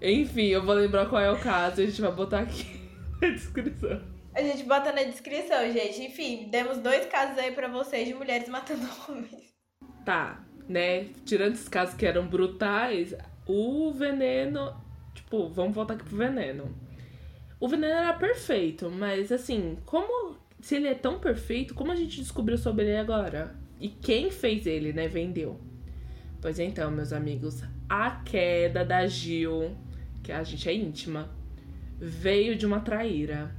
Enfim, 0.00 0.46
eu 0.46 0.64
vou 0.64 0.74
lembrar 0.74 1.06
qual 1.06 1.20
é 1.20 1.30
o 1.30 1.38
caso 1.38 1.80
e 1.80 1.84
a 1.84 1.86
gente 1.86 2.00
vai 2.00 2.12
botar 2.12 2.40
aqui 2.40 2.66
na 3.20 3.28
descrição. 3.28 4.00
A 4.34 4.42
gente 4.42 4.62
bota 4.64 4.92
na 4.92 5.02
descrição, 5.02 5.70
gente. 5.72 6.02
Enfim, 6.02 6.48
demos 6.50 6.78
dois 6.78 7.04
casos 7.06 7.36
aí 7.36 7.52
pra 7.52 7.68
vocês 7.68 8.08
de 8.08 8.14
mulheres 8.14 8.48
matando 8.48 8.88
homens. 9.08 9.52
Tá, 10.04 10.42
né? 10.68 11.08
Tirando 11.26 11.54
esses 11.54 11.68
casos 11.68 11.94
que 11.94 12.06
eram 12.06 12.26
brutais, 12.26 13.14
o 13.46 13.92
veneno. 13.92 14.74
Tipo, 15.14 15.48
vamos 15.48 15.74
voltar 15.74 15.94
aqui 15.94 16.04
pro 16.04 16.16
veneno. 16.16 16.74
O 17.58 17.68
veneno 17.68 17.92
era 17.92 18.14
perfeito, 18.14 18.90
mas 18.90 19.30
assim, 19.30 19.76
como 19.84 20.36
se 20.60 20.76
ele 20.76 20.88
é 20.88 20.94
tão 20.94 21.18
perfeito, 21.18 21.74
como 21.74 21.92
a 21.92 21.96
gente 21.96 22.20
descobriu 22.20 22.56
sobre 22.56 22.86
ele 22.86 22.96
agora? 22.96 23.54
E 23.78 23.88
quem 23.88 24.30
fez 24.30 24.66
ele, 24.66 24.94
né? 24.94 25.08
Vendeu. 25.08 25.60
Pois 26.40 26.58
então, 26.58 26.90
meus 26.90 27.12
amigos, 27.12 27.62
a 27.86 28.22
queda 28.22 28.82
da 28.82 29.06
Gil, 29.06 29.76
que 30.22 30.32
a 30.32 30.42
gente 30.42 30.68
é 30.68 30.74
íntima, 30.74 31.30
veio 31.98 32.56
de 32.56 32.66
uma 32.66 32.80
traíra. 32.80 33.54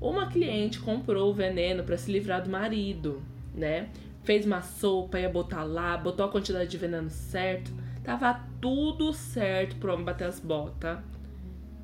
Uma 0.00 0.30
cliente 0.30 0.78
comprou 0.78 1.30
o 1.30 1.34
veneno 1.34 1.82
para 1.82 1.96
se 1.96 2.10
livrar 2.10 2.42
do 2.42 2.50
marido, 2.50 3.22
né? 3.54 3.88
Fez 4.24 4.44
uma 4.44 4.60
sopa, 4.60 5.18
ia 5.18 5.28
botar 5.28 5.64
lá, 5.64 5.96
botou 5.96 6.26
a 6.26 6.28
quantidade 6.28 6.68
de 6.68 6.76
veneno 6.76 7.08
certo. 7.08 7.72
Tava 8.04 8.44
tudo 8.60 9.12
certo 9.12 9.76
pro 9.76 9.92
homem 9.92 10.04
bater 10.04 10.26
as 10.26 10.38
botas. 10.38 10.98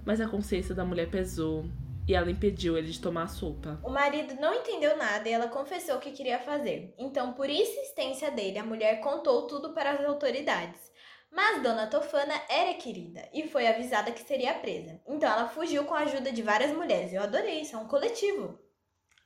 Mas 0.05 0.21
a 0.21 0.29
consciência 0.29 0.75
da 0.75 0.85
mulher 0.85 1.09
pesou 1.09 1.65
e 2.07 2.15
ela 2.15 2.31
impediu 2.31 2.77
ele 2.77 2.91
de 2.91 3.01
tomar 3.01 3.25
a 3.25 3.29
sopa. 3.29 3.79
O 3.83 3.91
marido 3.91 4.35
não 4.41 4.53
entendeu 4.53 4.97
nada 4.97 5.29
e 5.29 5.33
ela 5.33 5.49
confessou 5.49 5.97
o 5.97 6.01
que 6.01 6.11
queria 6.11 6.39
fazer. 6.41 6.93
Então, 6.99 7.33
por 7.33 7.49
insistência 7.49 8.31
dele, 8.31 8.59
a 8.59 8.65
mulher 8.65 9.01
contou 9.01 9.47
tudo 9.47 9.73
para 9.73 9.93
as 9.93 10.05
autoridades. 10.05 10.92
Mas 11.33 11.63
Dona 11.63 11.87
Tofana 11.87 12.35
era 12.49 12.75
querida 12.75 13.27
e 13.33 13.49
foi 13.49 13.67
avisada 13.67 14.13
que 14.13 14.23
seria 14.23 14.53
presa. 14.53 15.01
Então 15.09 15.31
ela 15.31 15.49
fugiu 15.49 15.85
com 15.85 15.95
a 15.95 16.01
ajuda 16.01 16.31
de 16.31 16.43
várias 16.43 16.71
mulheres. 16.77 17.13
Eu 17.13 17.23
adorei 17.23 17.63
isso, 17.63 17.75
é 17.75 17.79
um 17.79 17.89
coletivo. 17.89 18.59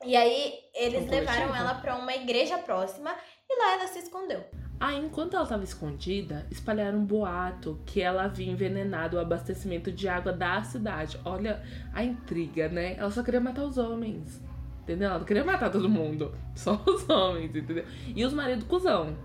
E 0.05 0.15
aí 0.15 0.53
eles 0.73 1.05
um 1.05 1.09
levaram 1.09 1.53
ela 1.53 1.75
para 1.75 1.97
uma 1.97 2.15
igreja 2.15 2.57
próxima 2.59 3.13
e 3.49 3.59
lá 3.59 3.73
ela 3.73 3.87
se 3.87 3.99
escondeu. 3.99 4.43
Aí, 4.79 4.95
enquanto 4.95 5.33
ela 5.33 5.43
estava 5.43 5.63
escondida, 5.63 6.45
espalharam 6.51 6.99
um 6.99 7.05
boato 7.05 7.81
que 7.83 7.99
ela 7.99 8.25
havia 8.25 8.51
envenenado 8.51 9.17
o 9.17 9.19
abastecimento 9.19 9.91
de 9.91 10.07
água 10.07 10.31
da 10.31 10.61
cidade. 10.63 11.19
Olha 11.25 11.63
a 11.93 12.03
intriga, 12.03 12.69
né? 12.69 12.95
Ela 12.95 13.09
só 13.09 13.23
queria 13.23 13.41
matar 13.41 13.63
os 13.63 13.77
homens. 13.79 14.39
Entendeu? 14.83 15.09
Ela 15.09 15.19
não 15.19 15.25
queria 15.25 15.43
matar 15.43 15.71
todo 15.71 15.89
mundo. 15.89 16.33
Só 16.55 16.81
os 16.87 17.09
homens, 17.09 17.53
entendeu? 17.53 17.83
E 18.15 18.23
os 18.23 18.31
maridos 18.31 18.65
cuzão. 18.65 19.17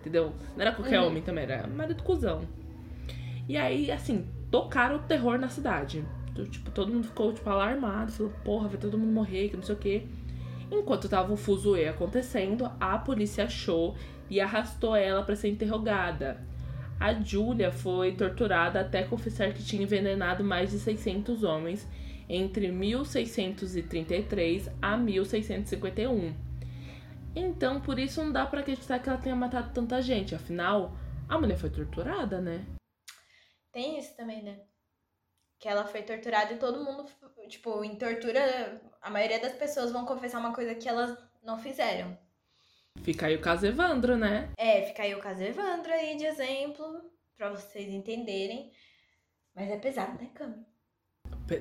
Entendeu? 0.00 0.32
Não 0.56 0.62
era 0.62 0.72
qualquer 0.72 1.00
uhum. 1.00 1.08
homem 1.08 1.22
também, 1.22 1.44
era 1.44 1.66
marido 1.66 2.02
cuzão. 2.02 2.42
E 3.48 3.56
aí, 3.56 3.90
assim, 3.90 4.26
tocaram 4.50 4.96
o 4.96 5.00
terror 5.00 5.38
na 5.38 5.48
cidade. 5.48 6.04
Então, 6.30 6.44
tipo, 6.44 6.70
todo 6.70 6.92
mundo 6.92 7.06
ficou, 7.06 7.32
tipo, 7.32 7.48
alarmado. 7.50 8.12
Falou, 8.12 8.32
porra, 8.44 8.68
vai 8.68 8.78
todo 8.78 8.96
mundo 8.96 9.12
morrer, 9.12 9.48
que 9.48 9.56
não 9.56 9.62
sei 9.62 9.74
o 9.74 9.78
quê. 9.78 10.06
Enquanto 10.70 11.08
tava 11.08 11.32
o 11.32 11.36
fuzuê 11.36 11.88
acontecendo, 11.88 12.70
a 12.78 12.96
polícia 12.96 13.44
achou 13.44 13.96
e 14.30 14.40
arrastou 14.40 14.94
ela 14.94 15.22
para 15.22 15.36
ser 15.36 15.48
interrogada. 15.48 16.40
A 16.98 17.12
Julia 17.12 17.72
foi 17.72 18.12
torturada 18.12 18.80
até 18.80 19.02
confessar 19.02 19.52
que 19.52 19.64
tinha 19.64 19.82
envenenado 19.82 20.44
mais 20.44 20.70
de 20.70 20.78
600 20.78 21.42
homens 21.42 21.86
entre 22.28 22.70
1633 22.70 24.70
a 24.80 24.96
1651. 24.96 26.49
Então, 27.34 27.80
por 27.80 27.98
isso 27.98 28.22
não 28.22 28.32
dá 28.32 28.46
para 28.46 28.60
acreditar 28.60 28.98
que 28.98 29.08
ela 29.08 29.18
tenha 29.18 29.36
matado 29.36 29.72
tanta 29.72 30.02
gente. 30.02 30.34
Afinal, 30.34 30.92
a 31.28 31.38
mulher 31.38 31.56
foi 31.56 31.70
torturada, 31.70 32.40
né? 32.40 32.66
Tem 33.72 33.98
isso 33.98 34.16
também, 34.16 34.42
né? 34.42 34.60
Que 35.58 35.68
ela 35.68 35.84
foi 35.84 36.02
torturada 36.02 36.52
e 36.52 36.58
todo 36.58 36.84
mundo, 36.84 37.06
tipo, 37.48 37.84
em 37.84 37.96
tortura, 37.96 38.80
a 39.00 39.10
maioria 39.10 39.40
das 39.40 39.52
pessoas 39.52 39.92
vão 39.92 40.04
confessar 40.04 40.40
uma 40.40 40.54
coisa 40.54 40.74
que 40.74 40.88
elas 40.88 41.16
não 41.42 41.58
fizeram. 41.58 42.18
Fica 43.02 43.26
aí 43.26 43.36
o 43.36 43.40
caso 43.40 43.66
Evandro, 43.66 44.16
né? 44.16 44.52
É, 44.56 44.82
fica 44.82 45.04
aí 45.04 45.14
o 45.14 45.20
caso 45.20 45.42
Evandro 45.42 45.92
aí 45.92 46.16
de 46.16 46.24
exemplo, 46.24 46.84
pra 47.36 47.50
vocês 47.50 47.88
entenderem. 47.88 48.72
Mas 49.54 49.70
é 49.70 49.78
pesado, 49.78 50.20
né, 50.20 50.30
Cami? 50.34 50.66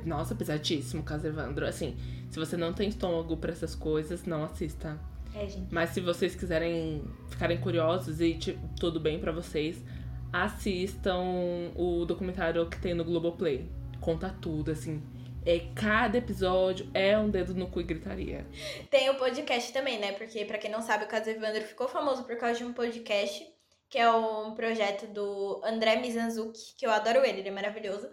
Nossa, 0.06 0.36
pesadíssimo 0.36 1.02
o 1.02 1.06
caso 1.06 1.28
Evandro. 1.28 1.66
Assim, 1.66 1.96
se 2.32 2.40
você 2.40 2.58
não 2.58 2.74
tem 2.74 2.90
estômago 2.90 3.38
para 3.38 3.52
essas 3.52 3.76
coisas, 3.76 4.24
não 4.24 4.44
assista. 4.44 5.00
É, 5.36 5.48
gente. 5.48 5.74
Mas 5.74 5.92
se 5.92 6.02
vocês 6.02 6.36
quiserem 6.36 7.04
ficarem 7.30 7.60
curiosos 7.60 8.20
e 8.22 8.34
tipo, 8.34 8.60
tudo 8.80 9.00
bem 9.00 9.20
para 9.20 9.32
vocês, 9.32 9.84
assistam 10.32 11.72
o 11.76 12.06
documentário 12.06 12.68
que 12.70 12.80
tem 12.80 12.94
no 12.94 13.04
Globoplay. 13.04 13.70
Conta 14.02 14.36
tudo, 14.42 14.72
assim. 14.72 15.02
É, 15.46 15.60
cada 15.74 16.18
episódio 16.18 16.90
é 16.94 17.18
um 17.18 17.30
dedo 17.30 17.54
no 17.54 17.68
cu 17.68 17.80
e 17.80 17.84
gritaria. 17.84 18.46
Tem 18.90 19.10
o 19.10 19.16
podcast 19.16 19.72
também, 19.72 20.00
né? 20.00 20.12
Porque, 20.14 20.46
para 20.46 20.58
quem 20.58 20.70
não 20.70 20.82
sabe, 20.82 21.06
o 21.06 21.08
caso 21.08 21.30
Evandro 21.30 21.62
ficou 21.62 21.88
famoso 21.88 22.24
por 22.24 22.38
causa 22.38 22.60
de 22.60 22.66
um 22.66 22.74
podcast, 22.74 23.46
que 23.90 23.98
é 23.98 24.10
um 24.12 24.54
projeto 24.54 25.08
do 25.08 25.62
André 25.64 25.96
Mizanzuki, 25.96 26.76
que 26.78 26.86
eu 26.86 26.92
adoro 26.92 27.26
ele, 27.26 27.40
ele 27.40 27.50
é 27.50 27.52
maravilhoso. 27.52 28.10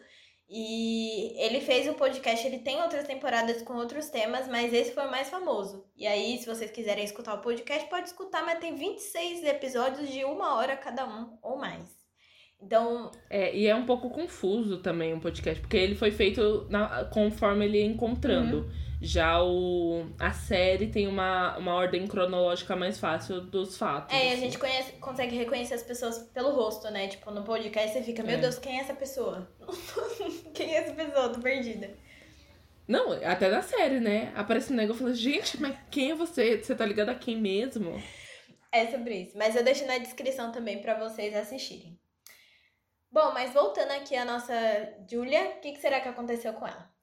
E 0.49 1.35
ele 1.45 1.61
fez 1.61 1.88
um 1.88 1.95
podcast, 1.95 2.47
ele 2.47 2.61
tem 2.61 2.81
outras 2.81 3.05
temporadas 3.05 3.62
com 3.62 3.75
outros 3.75 4.09
temas, 4.09 4.47
mas 4.47 4.73
esse 4.73 4.93
foi 4.93 5.07
o 5.07 5.11
mais 5.11 5.29
famoso. 5.29 5.85
E 5.97 6.07
aí, 6.07 6.38
se 6.38 6.47
vocês 6.47 6.71
quiserem 6.71 7.05
escutar 7.05 7.35
o 7.35 7.41
podcast, 7.41 7.88
pode 7.91 8.09
escutar, 8.09 8.45
mas 8.45 8.61
tem 8.61 8.76
26 8.76 9.43
episódios 9.45 10.09
de 10.09 10.25
uma 10.25 10.55
hora 10.55 10.76
cada 10.76 11.05
um, 11.05 11.37
ou 11.43 11.59
mais. 11.59 11.97
Então. 12.62 13.11
É, 13.29 13.57
e 13.57 13.67
é 13.67 13.75
um 13.75 13.85
pouco 13.85 14.09
confuso 14.09 14.79
também 14.79 15.12
o 15.12 15.17
um 15.17 15.21
podcast, 15.21 15.61
porque 15.61 15.76
ele 15.76 15.97
foi 15.97 16.12
feito 16.12 16.67
na, 16.71 17.05
conforme 17.07 17.65
ele 17.65 17.79
ia 17.79 17.87
encontrando. 17.87 18.59
Uhum. 18.59 18.86
Já 19.00 19.43
o, 19.43 20.07
a 20.19 20.33
série 20.33 20.87
tem 20.88 21.07
uma, 21.07 21.57
uma 21.59 21.75
ordem 21.75 22.07
cronológica 22.07 22.75
mais 22.75 22.99
fácil 22.99 23.43
dos 23.43 23.76
fatos. 23.76 24.15
É, 24.15 24.29
assim. 24.29 24.33
a 24.33 24.37
gente 24.37 24.59
conhece, 24.59 24.93
consegue 24.93 25.37
reconhecer 25.37 25.75
as 25.75 25.83
pessoas 25.83 26.19
pelo 26.33 26.50
rosto, 26.53 26.91
né? 26.91 27.07
Tipo, 27.09 27.31
no 27.31 27.43
podcast 27.43 27.93
você 27.93 28.03
fica, 28.03 28.23
meu 28.23 28.37
é. 28.37 28.41
Deus, 28.41 28.59
quem 28.59 28.79
é 28.79 28.81
essa 28.81 28.95
pessoa? 28.95 29.50
quem 30.55 30.75
é 30.75 30.79
essa 30.79 30.95
pessoa? 30.95 31.29
Tô 31.29 31.41
perdida. 31.41 31.91
Não, 32.88 33.12
até 33.12 33.50
da 33.50 33.62
série, 33.62 34.00
né? 34.00 34.33
Aparece 34.35 34.73
um 34.73 34.76
negócio 34.76 35.00
e 35.00 35.03
fala, 35.03 35.15
gente, 35.15 35.61
mas 35.61 35.76
quem 35.91 36.12
é 36.12 36.15
você? 36.15 36.62
Você 36.62 36.75
tá 36.75 36.87
ligado 36.87 37.11
a 37.11 37.15
quem 37.15 37.37
mesmo? 37.37 38.03
É 38.73 38.87
sobre 38.87 39.23
isso. 39.23 39.37
Mas 39.37 39.57
eu 39.57 39.65
deixo 39.65 39.85
na 39.87 39.99
descrição 39.99 40.53
também 40.53 40.81
para 40.81 40.95
vocês 40.95 41.35
assistirem. 41.35 41.99
Bom, 43.11 43.33
mas 43.33 43.53
voltando 43.53 43.91
aqui 43.91 44.17
a 44.17 44.25
nossa 44.25 44.55
Julia, 45.11 45.57
o 45.57 45.61
que, 45.61 45.73
que 45.73 45.81
será 45.81 46.00
que 46.00 46.09
aconteceu 46.09 46.53
com 46.53 46.67
ela? 46.67 46.96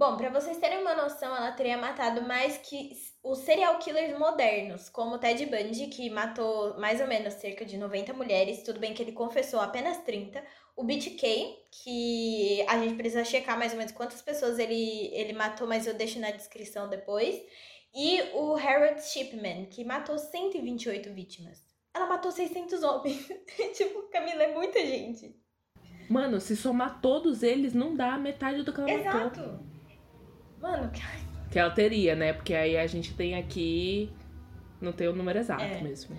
Bom, 0.00 0.16
para 0.16 0.30
vocês 0.30 0.56
terem 0.56 0.78
uma 0.80 0.94
noção, 0.94 1.36
ela 1.36 1.52
teria 1.52 1.76
matado 1.76 2.22
mais 2.22 2.56
que 2.56 2.90
os 3.22 3.40
serial 3.40 3.78
killers 3.78 4.18
modernos, 4.18 4.88
como 4.88 5.18
Ted 5.18 5.44
Bundy, 5.44 5.88
que 5.88 6.08
matou 6.08 6.80
mais 6.80 7.02
ou 7.02 7.06
menos 7.06 7.34
cerca 7.34 7.66
de 7.66 7.76
90 7.76 8.14
mulheres, 8.14 8.62
tudo 8.62 8.80
bem 8.80 8.94
que 8.94 9.02
ele 9.02 9.12
confessou 9.12 9.60
apenas 9.60 9.98
30. 9.98 10.42
O 10.74 10.84
BTK, 10.84 11.54
que 11.70 12.64
a 12.66 12.78
gente 12.78 12.94
precisa 12.94 13.26
checar 13.26 13.58
mais 13.58 13.72
ou 13.72 13.76
menos 13.76 13.92
quantas 13.92 14.22
pessoas 14.22 14.58
ele, 14.58 15.10
ele 15.12 15.34
matou, 15.34 15.68
mas 15.68 15.86
eu 15.86 15.92
deixo 15.92 16.18
na 16.18 16.30
descrição 16.30 16.88
depois. 16.88 17.38
E 17.94 18.22
o 18.32 18.56
Harold 18.56 19.02
Shipman, 19.02 19.66
que 19.66 19.84
matou 19.84 20.16
128 20.16 21.12
vítimas. 21.12 21.60
Ela 21.92 22.06
matou 22.06 22.32
600 22.32 22.82
homens. 22.82 23.28
tipo, 23.76 24.08
Camila, 24.10 24.44
é 24.44 24.54
muita 24.54 24.80
gente. 24.80 25.38
Mano, 26.08 26.40
se 26.40 26.56
somar 26.56 27.02
todos 27.02 27.42
eles, 27.42 27.74
não 27.74 27.94
dá 27.94 28.16
metade 28.16 28.62
do 28.62 28.72
que 28.72 28.80
ela 28.80 28.90
Exato. 28.90 29.18
matou. 29.18 29.44
Exato. 29.44 29.79
Mano, 30.60 30.90
que... 30.90 31.00
que 31.50 31.58
ela 31.58 31.70
teria, 31.70 32.14
né? 32.14 32.32
Porque 32.32 32.54
aí 32.54 32.76
a 32.76 32.86
gente 32.86 33.14
tem 33.14 33.34
aqui. 33.34 34.12
Não 34.80 34.92
tem 34.92 35.08
o 35.08 35.14
número 35.14 35.38
exato 35.38 35.62
é. 35.62 35.80
mesmo. 35.80 36.16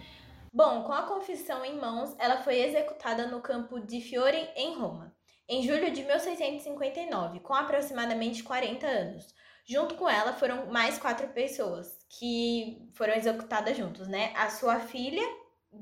Bom, 0.54 0.84
com 0.84 0.92
a 0.92 1.04
confissão 1.04 1.64
em 1.64 1.80
mãos, 1.80 2.16
ela 2.20 2.38
foi 2.38 2.60
executada 2.60 3.28
no 3.28 3.40
campo 3.40 3.80
de 3.80 4.02
Fiore, 4.02 4.50
em 4.56 4.76
Roma, 4.76 5.16
em 5.48 5.64
julho 5.64 5.92
de 5.92 6.04
1659, 6.04 7.40
com 7.40 7.54
aproximadamente 7.54 8.44
40 8.44 8.86
anos. 8.86 9.34
Junto 9.66 9.96
com 9.96 10.10
ela 10.10 10.34
foram 10.34 10.66
mais 10.66 10.98
quatro 10.98 11.30
pessoas 11.30 12.06
que 12.10 12.86
foram 12.94 13.14
executadas 13.14 13.78
juntos, 13.78 14.08
né? 14.08 14.34
A 14.36 14.50
sua 14.50 14.80
filha, 14.80 15.24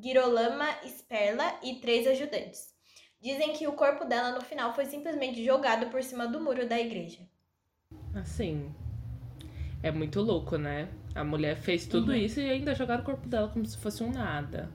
Girolama 0.03 0.67
Sperla, 0.85 1.57
e 1.63 1.75
três 1.75 2.05
ajudantes. 2.05 2.67
Dizem 3.21 3.53
que 3.53 3.67
o 3.67 3.73
corpo 3.73 4.05
dela 4.05 4.31
no 4.31 4.41
final 4.41 4.73
foi 4.73 4.85
simplesmente 4.85 5.43
jogado 5.43 5.89
por 5.89 6.03
cima 6.03 6.27
do 6.27 6.39
muro 6.39 6.67
da 6.67 6.79
igreja. 6.79 7.27
Assim. 8.19 8.69
É 9.81 9.91
muito 9.91 10.21
louco, 10.21 10.57
né? 10.57 10.89
A 11.15 11.23
mulher 11.23 11.55
fez 11.55 11.85
tudo 11.85 12.11
uhum. 12.11 12.17
isso 12.17 12.39
e 12.39 12.49
ainda 12.49 12.75
jogaram 12.75 13.01
o 13.01 13.05
corpo 13.05 13.27
dela 13.27 13.47
como 13.47 13.65
se 13.65 13.77
fosse 13.77 14.03
um 14.03 14.11
nada. 14.11 14.69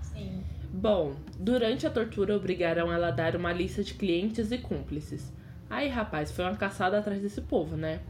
Sim. 0.00 0.42
Bom, 0.72 1.16
durante 1.38 1.86
a 1.86 1.90
tortura 1.90 2.36
obrigaram 2.36 2.92
ela 2.92 3.08
a 3.08 3.10
dar 3.10 3.36
uma 3.36 3.52
lista 3.52 3.82
de 3.82 3.94
clientes 3.94 4.50
e 4.52 4.58
cúmplices. 4.58 5.32
Aí, 5.68 5.88
rapaz, 5.88 6.30
foi 6.30 6.44
uma 6.44 6.56
caçada 6.56 6.98
atrás 6.98 7.20
desse 7.20 7.40
povo, 7.40 7.76
né? 7.76 8.00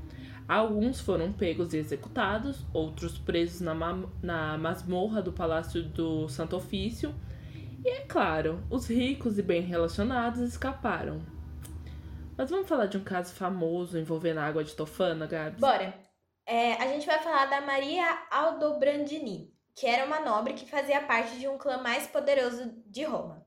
Alguns 0.46 1.01
foram 1.01 1.33
pegos 1.33 1.75
e 1.75 1.79
executados, 1.79 2.64
outros 2.72 3.18
presos 3.18 3.61
na, 3.61 3.75
na 4.22 4.59
masmorra 4.59 5.20
do 5.20 5.33
Palácio 5.33 5.83
do 5.83 6.29
Santo 6.29 6.57
Ofício 6.57 7.12
e 7.87 7.88
é 7.88 8.01
claro, 8.01 8.59
os 8.68 8.88
ricos 8.88 9.38
e 9.38 9.42
bem 9.42 9.62
relacionados 9.62 10.40
escaparam. 10.40 11.20
Mas 12.37 12.51
vamos 12.51 12.68
falar 12.68 12.87
de 12.87 12.99
um 12.99 13.05
caso 13.05 13.33
famoso 13.35 13.99
envolvendo 13.99 14.38
água 14.38 14.62
de 14.62 14.75
tofana, 14.75 15.27
Gabs? 15.27 15.59
Bora. 15.59 15.94
É, 16.44 16.75
a 16.75 16.87
gente 16.88 17.07
vai 17.07 17.18
falar 17.18 17.46
da 17.46 17.61
Maria 17.61 18.05
Aldobrandini, 18.31 19.53
que 19.75 19.87
era 19.87 20.05
uma 20.05 20.20
nobre 20.20 20.53
que 20.55 20.70
fazia 20.70 21.01
parte 21.01 21.38
de 21.38 21.49
um 21.49 21.59
clã 21.59 21.79
mais 21.79 22.07
poderoso 22.07 22.72
de 22.87 23.05
Roma. 23.05 23.44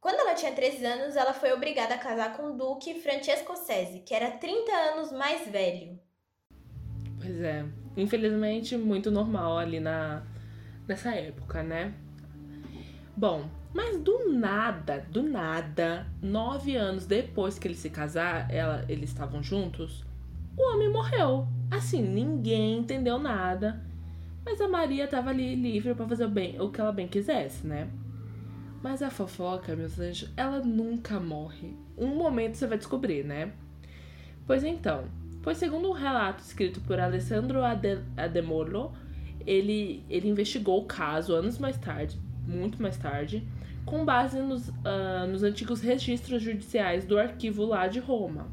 Quando 0.00 0.20
ela 0.20 0.34
tinha 0.34 0.52
13 0.52 0.84
anos, 0.84 1.16
ela 1.16 1.34
foi 1.34 1.52
obrigada 1.52 1.94
a 1.94 1.98
casar 1.98 2.36
com 2.36 2.44
o 2.44 2.56
duque 2.56 3.00
Francesco 3.00 3.54
Sesi, 3.54 4.00
que 4.00 4.14
era 4.14 4.30
30 4.30 4.72
anos 4.72 5.12
mais 5.12 5.46
velho. 5.46 6.00
Pois 7.20 7.38
é, 7.42 7.66
infelizmente 7.96 8.76
muito 8.78 9.10
normal 9.10 9.58
ali 9.58 9.78
na 9.78 10.26
nessa 10.88 11.14
época, 11.14 11.62
né? 11.62 11.94
Bom, 13.14 13.48
mas 13.72 13.98
do 13.98 14.30
nada, 14.32 15.06
do 15.10 15.22
nada, 15.22 16.06
nove 16.20 16.74
anos 16.76 17.06
depois 17.06 17.58
que 17.58 17.68
eles 17.68 17.78
se 17.78 17.90
casaram, 17.90 18.46
ela, 18.50 18.84
eles 18.88 19.10
estavam 19.10 19.42
juntos, 19.42 20.04
o 20.56 20.74
homem 20.74 20.90
morreu. 20.90 21.46
Assim, 21.70 22.02
ninguém 22.02 22.78
entendeu 22.78 23.18
nada. 23.18 23.80
Mas 24.44 24.60
a 24.60 24.68
Maria 24.68 25.06
tava 25.06 25.30
ali 25.30 25.54
livre 25.54 25.94
para 25.94 26.08
fazer 26.08 26.24
o, 26.24 26.28
bem, 26.28 26.60
o 26.60 26.70
que 26.70 26.80
ela 26.80 26.92
bem 26.92 27.06
quisesse, 27.06 27.66
né? 27.66 27.88
Mas 28.82 29.02
a 29.02 29.10
fofoca, 29.10 29.76
meus 29.76 29.98
anjos, 29.98 30.30
ela 30.36 30.60
nunca 30.60 31.20
morre. 31.20 31.76
Um 31.96 32.16
momento 32.16 32.56
você 32.56 32.66
vai 32.66 32.78
descobrir, 32.78 33.24
né? 33.24 33.52
Pois 34.46 34.64
então, 34.64 35.04
pois 35.42 35.58
segundo 35.58 35.88
um 35.88 35.92
relato 35.92 36.42
escrito 36.42 36.80
por 36.80 36.98
Alessandro 36.98 37.60
Ademolo, 38.16 38.92
ele, 39.46 40.04
ele 40.08 40.28
investigou 40.28 40.80
o 40.80 40.86
caso 40.86 41.34
anos 41.34 41.58
mais 41.58 41.76
tarde, 41.76 42.18
muito 42.50 42.82
mais 42.82 42.96
tarde, 42.96 43.46
com 43.86 44.04
base 44.04 44.40
nos, 44.40 44.68
uh, 44.68 45.26
nos 45.28 45.42
antigos 45.42 45.80
registros 45.80 46.42
judiciais 46.42 47.04
do 47.04 47.18
arquivo 47.18 47.64
lá 47.64 47.86
de 47.86 48.00
Roma. 48.00 48.52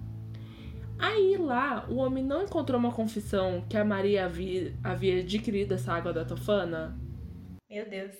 Aí 0.99 1.37
lá, 1.37 1.85
o 1.89 1.97
homem 1.97 2.23
não 2.23 2.43
encontrou 2.43 2.79
uma 2.79 2.91
confissão 2.91 3.65
que 3.69 3.77
a 3.77 3.85
Maria 3.85 4.25
havia, 4.25 4.73
havia 4.83 5.19
adquirido 5.19 5.73
essa 5.73 5.93
água 5.93 6.11
da 6.11 6.25
tofana? 6.25 6.97
Meu 7.69 7.87
Deus. 7.87 8.15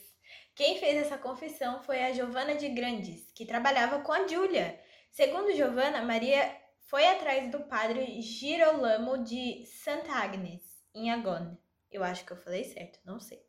Quem 0.53 0.77
fez 0.79 0.97
essa 0.97 1.17
confissão 1.17 1.81
foi 1.81 2.03
a 2.03 2.11
Giovanna 2.11 2.55
de 2.55 2.67
Grandes, 2.69 3.31
que 3.33 3.45
trabalhava 3.45 4.01
com 4.01 4.11
a 4.11 4.27
Júlia. 4.27 4.79
Segundo 5.11 5.55
Giovanna, 5.55 6.03
Maria 6.03 6.55
foi 6.89 7.07
atrás 7.07 7.51
do 7.51 7.61
padre 7.61 8.21
Girolamo 8.21 9.23
de 9.23 9.65
Santa 9.65 10.13
Agnes, 10.13 10.61
em 10.93 11.11
Agone. 11.11 11.57
Eu 11.91 12.03
acho 12.03 12.25
que 12.25 12.33
eu 12.33 12.37
falei 12.37 12.63
certo, 12.63 12.99
não 13.05 13.19
sei 13.19 13.39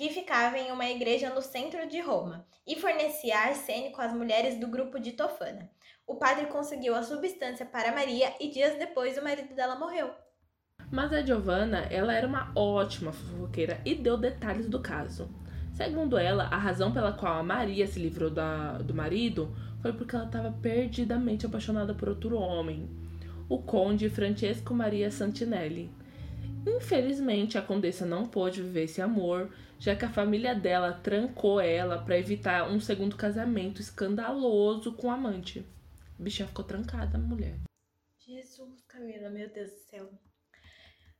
que 0.00 0.08
ficava 0.08 0.56
em 0.56 0.72
uma 0.72 0.88
igreja 0.88 1.28
no 1.28 1.42
centro 1.42 1.86
de 1.86 2.00
Roma, 2.00 2.46
e 2.66 2.74
fornecia 2.74 3.36
arsênico 3.36 4.00
às 4.00 4.14
mulheres 4.14 4.58
do 4.58 4.66
grupo 4.66 4.98
de 4.98 5.12
Tofana. 5.12 5.70
O 6.06 6.14
padre 6.14 6.46
conseguiu 6.46 6.94
a 6.94 7.02
substância 7.02 7.66
para 7.66 7.92
Maria 7.92 8.32
e 8.40 8.48
dias 8.48 8.78
depois 8.78 9.18
o 9.18 9.22
marido 9.22 9.54
dela 9.54 9.78
morreu. 9.78 10.10
Mas 10.90 11.12
a 11.12 11.20
Giovanna, 11.20 11.80
ela 11.90 12.14
era 12.14 12.26
uma 12.26 12.50
ótima 12.56 13.12
fofoqueira 13.12 13.78
e 13.84 13.94
deu 13.94 14.16
detalhes 14.16 14.70
do 14.70 14.80
caso. 14.80 15.28
Segundo 15.74 16.16
ela, 16.16 16.44
a 16.44 16.56
razão 16.56 16.90
pela 16.90 17.12
qual 17.12 17.34
a 17.34 17.42
Maria 17.42 17.86
se 17.86 18.00
livrou 18.00 18.30
da, 18.30 18.78
do 18.78 18.94
marido 18.94 19.54
foi 19.82 19.92
porque 19.92 20.16
ela 20.16 20.24
estava 20.24 20.50
perdidamente 20.50 21.44
apaixonada 21.44 21.92
por 21.92 22.08
outro 22.08 22.38
homem. 22.38 22.88
o 23.50 23.58
conde 23.58 24.08
Francesco 24.08 24.72
Maria 24.72 25.10
Santinelli. 25.10 25.90
Infelizmente, 26.66 27.56
a 27.56 27.62
condessa 27.62 28.04
não 28.04 28.26
pôde 28.26 28.62
viver 28.62 28.84
esse 28.84 29.00
amor, 29.00 29.50
já 29.78 29.96
que 29.96 30.04
a 30.04 30.12
família 30.12 30.54
dela 30.54 30.92
trancou 30.92 31.60
ela 31.60 31.98
para 31.98 32.18
evitar 32.18 32.70
um 32.70 32.80
segundo 32.80 33.16
casamento 33.16 33.80
escandaloso 33.80 34.92
com 34.94 35.06
o 35.06 35.10
amante. 35.10 35.64
A 36.18 36.22
bichinha 36.22 36.48
ficou 36.48 36.64
trancada, 36.64 37.16
mulher. 37.16 37.56
Jesus, 38.18 38.82
Camila, 38.86 39.30
meu 39.30 39.48
Deus 39.48 39.70
do 39.70 39.78
céu. 39.78 40.10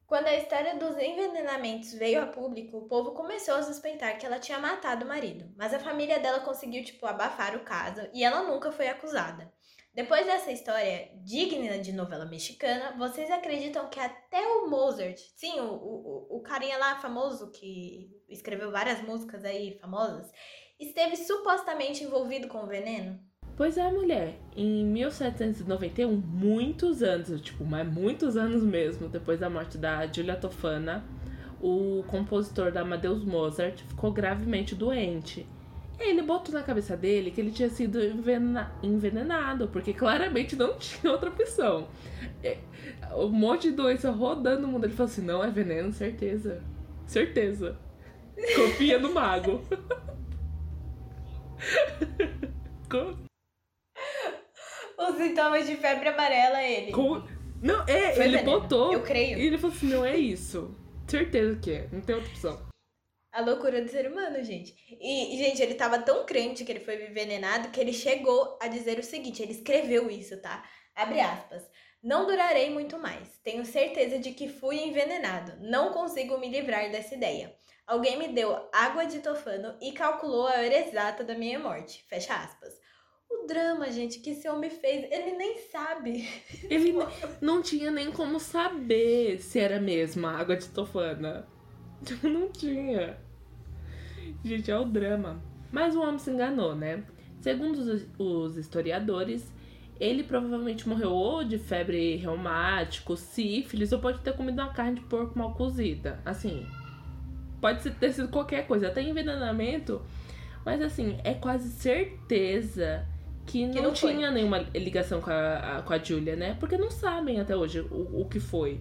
Quando 0.06 0.26
a 0.26 0.36
história 0.36 0.76
dos 0.76 0.96
envenenamentos 0.98 1.94
veio 1.94 2.20
a 2.20 2.26
público, 2.26 2.78
o 2.78 2.88
povo 2.88 3.12
começou 3.12 3.54
a 3.54 3.62
suspeitar 3.62 4.18
que 4.18 4.26
ela 4.26 4.40
tinha 4.40 4.58
matado 4.58 5.04
o 5.04 5.08
marido, 5.08 5.48
mas 5.56 5.72
a 5.72 5.78
família 5.78 6.18
dela 6.18 6.40
conseguiu, 6.40 6.84
tipo, 6.84 7.06
abafar 7.06 7.54
o 7.54 7.60
caso 7.60 8.08
e 8.12 8.24
ela 8.24 8.42
nunca 8.42 8.72
foi 8.72 8.88
acusada. 8.88 9.50
Depois 9.92 10.24
dessa 10.24 10.52
história 10.52 11.10
digna 11.24 11.78
de 11.78 11.92
novela 11.92 12.24
mexicana, 12.24 12.94
vocês 12.96 13.28
acreditam 13.28 13.88
que 13.88 13.98
até 13.98 14.40
o 14.40 14.70
Mozart, 14.70 15.18
sim, 15.34 15.58
o, 15.58 15.72
o, 15.72 16.36
o 16.38 16.40
carinha 16.42 16.78
lá 16.78 16.96
famoso 17.00 17.50
que 17.50 18.08
escreveu 18.28 18.70
várias 18.70 19.02
músicas 19.02 19.44
aí 19.44 19.76
famosas, 19.80 20.30
esteve 20.78 21.16
supostamente 21.16 22.04
envolvido 22.04 22.46
com 22.46 22.62
o 22.62 22.66
veneno? 22.68 23.18
Pois 23.56 23.76
é, 23.76 23.90
mulher. 23.90 24.38
Em 24.56 24.84
1791, 24.86 26.16
muitos 26.16 27.02
anos, 27.02 27.40
tipo, 27.40 27.64
mas 27.64 27.86
muitos 27.86 28.36
anos 28.36 28.62
mesmo, 28.62 29.08
depois 29.08 29.40
da 29.40 29.50
morte 29.50 29.76
da 29.76 30.06
Giulia 30.06 30.36
Tofana, 30.36 31.04
o 31.60 32.04
compositor 32.06 32.70
da 32.70 32.82
Amadeus 32.82 33.24
Mozart 33.24 33.82
ficou 33.82 34.12
gravemente 34.12 34.74
doente 34.74 35.46
ele 36.00 36.22
botou 36.22 36.54
na 36.54 36.62
cabeça 36.62 36.96
dele 36.96 37.30
que 37.30 37.40
ele 37.40 37.50
tinha 37.50 37.68
sido 37.68 37.98
envenenado, 38.82 39.68
porque 39.68 39.92
claramente 39.92 40.56
não 40.56 40.76
tinha 40.78 41.12
outra 41.12 41.28
opção. 41.30 41.88
Um 43.14 43.28
monte 43.28 43.70
de 43.70 43.76
doença 43.76 44.10
rodando 44.10 44.62
no 44.62 44.68
mundo. 44.68 44.84
Ele 44.86 44.94
falou 44.94 45.10
assim: 45.10 45.22
não 45.22 45.44
é 45.44 45.50
veneno, 45.50 45.92
certeza. 45.92 46.62
Certeza. 47.06 47.78
Confia 48.56 48.98
no 48.98 49.12
mago. 49.12 49.62
Os 54.98 55.16
sintomas 55.16 55.66
de 55.66 55.76
febre 55.76 56.08
amarela, 56.08 56.62
ele. 56.62 56.92
Com... 56.92 57.22
Não, 57.62 57.82
é, 57.86 58.12
Foi 58.12 58.24
ele 58.24 58.38
veneno. 58.38 58.60
botou. 58.60 58.92
Eu 58.92 59.02
creio. 59.02 59.38
E 59.38 59.46
ele 59.46 59.58
falou 59.58 59.74
assim: 59.74 59.88
não 59.88 60.04
é 60.04 60.16
isso. 60.16 60.74
Certeza 61.06 61.56
que 61.56 61.72
é, 61.72 61.88
não 61.92 62.00
tem 62.00 62.14
outra 62.14 62.30
opção. 62.30 62.69
A 63.32 63.42
loucura 63.42 63.80
do 63.80 63.88
ser 63.88 64.10
humano, 64.10 64.42
gente. 64.42 64.74
E, 65.00 65.36
gente, 65.38 65.62
ele 65.62 65.74
tava 65.74 66.00
tão 66.00 66.26
crente 66.26 66.64
que 66.64 66.72
ele 66.72 66.80
foi 66.80 67.08
envenenado 67.08 67.70
que 67.70 67.80
ele 67.80 67.92
chegou 67.92 68.58
a 68.60 68.66
dizer 68.66 68.98
o 68.98 69.04
seguinte: 69.04 69.42
ele 69.42 69.52
escreveu 69.52 70.10
isso, 70.10 70.40
tá? 70.40 70.64
Abre 70.96 71.20
aspas. 71.20 71.62
Não 72.02 72.26
durarei 72.26 72.70
muito 72.70 72.98
mais. 72.98 73.38
Tenho 73.44 73.64
certeza 73.64 74.18
de 74.18 74.32
que 74.32 74.48
fui 74.48 74.78
envenenado. 74.80 75.52
Não 75.60 75.92
consigo 75.92 76.38
me 76.38 76.48
livrar 76.48 76.90
dessa 76.90 77.14
ideia. 77.14 77.54
Alguém 77.86 78.18
me 78.18 78.28
deu 78.28 78.56
água 78.72 79.04
de 79.04 79.18
tofano 79.18 79.76
e 79.82 79.92
calculou 79.92 80.46
a 80.46 80.52
hora 80.52 80.78
exata 80.78 81.22
da 81.22 81.34
minha 81.34 81.58
morte. 81.58 82.04
Fecha 82.08 82.34
aspas. 82.34 82.72
O 83.28 83.46
drama, 83.46 83.90
gente, 83.92 84.18
que 84.18 84.30
esse 84.30 84.48
homem 84.48 84.70
fez, 84.70 85.10
ele 85.10 85.36
nem 85.36 85.58
sabe. 85.58 86.28
Ele 86.70 86.94
não 87.40 87.62
tinha 87.62 87.90
nem 87.90 88.10
como 88.10 88.40
saber 88.40 89.40
se 89.40 89.60
era 89.60 89.78
mesmo 89.78 90.26
a 90.26 90.36
água 90.36 90.56
de 90.56 90.68
tofana. 90.68 91.46
Não 92.22 92.48
tinha. 92.50 93.16
Gente, 94.44 94.70
é 94.70 94.78
o 94.78 94.84
drama. 94.84 95.40
Mas 95.70 95.94
o 95.94 96.02
homem 96.02 96.18
se 96.18 96.30
enganou, 96.30 96.74
né? 96.74 97.04
Segundo 97.40 97.78
os, 97.78 98.06
os 98.18 98.56
historiadores, 98.56 99.52
ele 99.98 100.22
provavelmente 100.24 100.88
morreu 100.88 101.12
ou 101.12 101.44
de 101.44 101.58
febre 101.58 102.16
reumática, 102.16 103.16
sífilis, 103.16 103.92
ou 103.92 103.98
pode 103.98 104.20
ter 104.20 104.34
comido 104.34 104.60
uma 104.60 104.72
carne 104.72 104.96
de 104.96 105.02
porco 105.02 105.38
mal 105.38 105.54
cozida. 105.54 106.20
Assim, 106.24 106.66
pode 107.60 107.88
ter 107.90 108.12
sido 108.12 108.28
qualquer 108.28 108.66
coisa, 108.66 108.88
até 108.88 109.02
envenenamento. 109.02 110.02
Mas 110.64 110.82
assim, 110.82 111.18
é 111.24 111.34
quase 111.34 111.70
certeza 111.70 113.06
que 113.46 113.66
não, 113.66 113.72
que 113.72 113.80
não 113.80 113.92
tinha 113.92 114.28
foi. 114.28 114.30
nenhuma 114.30 114.58
ligação 114.74 115.20
com 115.20 115.30
a, 115.30 115.82
com 115.84 115.92
a 115.92 115.98
Julia, 115.98 116.36
né? 116.36 116.56
Porque 116.58 116.76
não 116.76 116.90
sabem 116.90 117.40
até 117.40 117.56
hoje 117.56 117.80
o, 117.80 118.20
o 118.20 118.26
que 118.28 118.40
foi. 118.40 118.80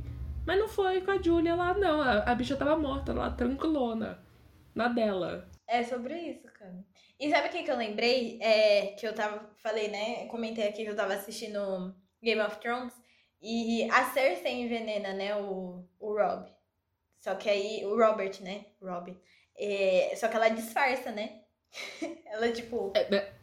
Mas 0.49 0.57
não 0.57 0.67
foi 0.67 0.99
com 1.01 1.11
a 1.11 1.21
Julia 1.21 1.53
lá, 1.53 1.75
não. 1.75 2.01
A, 2.01 2.23
a 2.23 2.33
bicha 2.33 2.57
tava 2.57 2.75
morta 2.75 3.13
lá, 3.13 3.29
tranquilona. 3.29 4.19
Na 4.73 4.87
dela. 4.87 5.47
É 5.67 5.83
sobre 5.83 6.17
isso, 6.17 6.47
cara. 6.51 6.83
E 7.19 7.29
sabe 7.29 7.49
o 7.49 7.51
que, 7.51 7.61
que 7.61 7.69
eu 7.69 7.77
lembrei? 7.77 8.39
É, 8.41 8.95
que 8.99 9.05
eu 9.05 9.13
tava. 9.13 9.47
Falei, 9.57 9.89
né? 9.89 10.25
Comentei 10.25 10.67
aqui 10.67 10.83
que 10.83 10.89
eu 10.89 10.95
tava 10.95 11.13
assistindo 11.13 11.95
Game 12.19 12.41
of 12.41 12.57
Thrones. 12.57 12.95
E 13.39 13.87
a 13.91 14.05
Cersei 14.05 14.63
envenena, 14.63 15.13
né? 15.13 15.35
O, 15.35 15.87
o 15.99 16.13
Rob. 16.15 16.51
Só 17.19 17.35
que 17.35 17.47
aí. 17.47 17.85
O 17.85 17.95
Robert, 17.95 18.41
né? 18.41 18.65
Rob. 18.81 19.15
É, 19.55 20.13
só 20.15 20.27
que 20.27 20.35
ela 20.35 20.49
disfarça, 20.49 21.11
né? 21.11 21.41
ela, 22.25 22.51
tipo. 22.51 22.91
É, 22.95 23.07
né? 23.07 23.33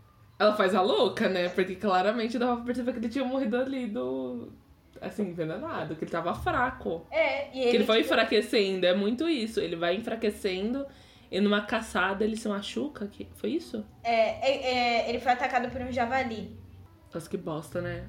ela 0.41 0.57
faz 0.57 0.75
a 0.75 0.83
louca, 0.83 1.29
né? 1.29 1.51
Porque 1.51 1.77
claramente 1.77 2.37
dava 2.37 2.57
pra 2.57 2.65
perceber 2.65 2.95
que 2.95 2.99
ele 2.99 3.09
tinha 3.09 3.25
morrido 3.25 3.57
ali 3.57 3.87
do 3.87 4.66
assim, 5.01 5.29
envenenado, 5.29 5.97
que 5.97 6.05
ele 6.05 6.11
tava 6.11 6.35
fraco. 6.35 7.07
É, 7.11 7.55
e 7.55 7.61
ele. 7.61 7.71
Que 7.71 7.77
ele 7.77 7.87
foi 7.87 8.01
enfraquecendo, 8.01 8.87
é 8.87 8.95
muito 8.95 9.29
isso. 9.29 9.61
Ele 9.61 9.77
vai 9.77 9.95
enfraquecendo 9.95 10.87
e 11.31 11.41
numa 11.41 11.63
caçada 11.63 12.25
ele 12.25 12.37
se 12.37 12.49
machuca. 12.49 13.07
Que... 13.07 13.29
Foi 13.35 13.51
isso? 13.51 13.85
É, 14.03 14.51
é, 14.51 14.75
é 14.75 15.09
ele 15.09 15.21
foi 15.21 15.33
atacado 15.33 15.71
por 15.71 15.81
um 15.81 15.93
javali. 15.93 16.57
Nossa, 17.13 17.29
que 17.29 17.37
bosta, 17.37 17.81
né? 17.81 18.05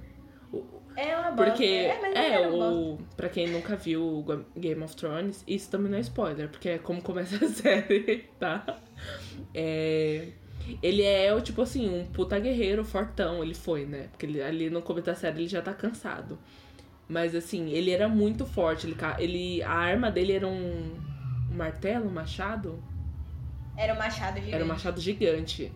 É 0.95 1.15
uma 1.17 1.31
bosta. 1.31 1.51
Porque, 1.51 1.63
é, 1.63 2.33
é 2.33 2.47
o. 2.47 2.97
Pra 3.15 3.29
quem 3.29 3.47
nunca 3.47 3.75
viu 3.75 4.25
Game 4.55 4.81
of 4.83 4.95
Thrones, 4.95 5.43
isso 5.47 5.69
também 5.69 5.91
não 5.91 5.97
é 5.97 6.01
spoiler, 6.01 6.49
porque 6.49 6.69
é 6.69 6.77
como 6.77 7.01
começa 7.01 7.43
a 7.43 7.47
série, 7.49 8.25
tá? 8.39 8.79
É. 9.53 10.27
Ele 10.83 11.01
é, 11.01 11.33
o 11.33 11.39
tipo 11.39 11.61
assim, 11.61 11.87
um 11.89 12.05
puta 12.05 12.37
guerreiro 12.37 12.83
fortão, 12.83 13.41
ele 13.41 13.53
foi, 13.53 13.85
né? 13.85 14.07
Porque 14.11 14.25
ele, 14.25 14.41
ali 14.41 14.69
no 14.69 14.81
começo 14.81 15.05
da 15.05 15.15
série 15.15 15.39
ele 15.39 15.47
já 15.47 15.61
tá 15.61 15.73
cansado. 15.73 16.37
Mas 17.07 17.33
assim, 17.33 17.69
ele 17.69 17.91
era 17.91 18.09
muito 18.09 18.45
forte. 18.45 18.85
Ele, 18.85 18.97
ele, 19.19 19.63
a 19.63 19.71
arma 19.71 20.11
dele 20.11 20.33
era 20.33 20.47
um, 20.47 20.95
um 21.51 21.55
martelo, 21.55 22.07
um 22.07 22.11
machado? 22.11 22.83
Era 23.77 23.93
um 23.93 23.97
machado 23.97 24.35
gigante. 24.35 24.55
Era 24.55 24.63
um 24.65 24.67
machado 24.67 24.99
gigante. 24.99 25.71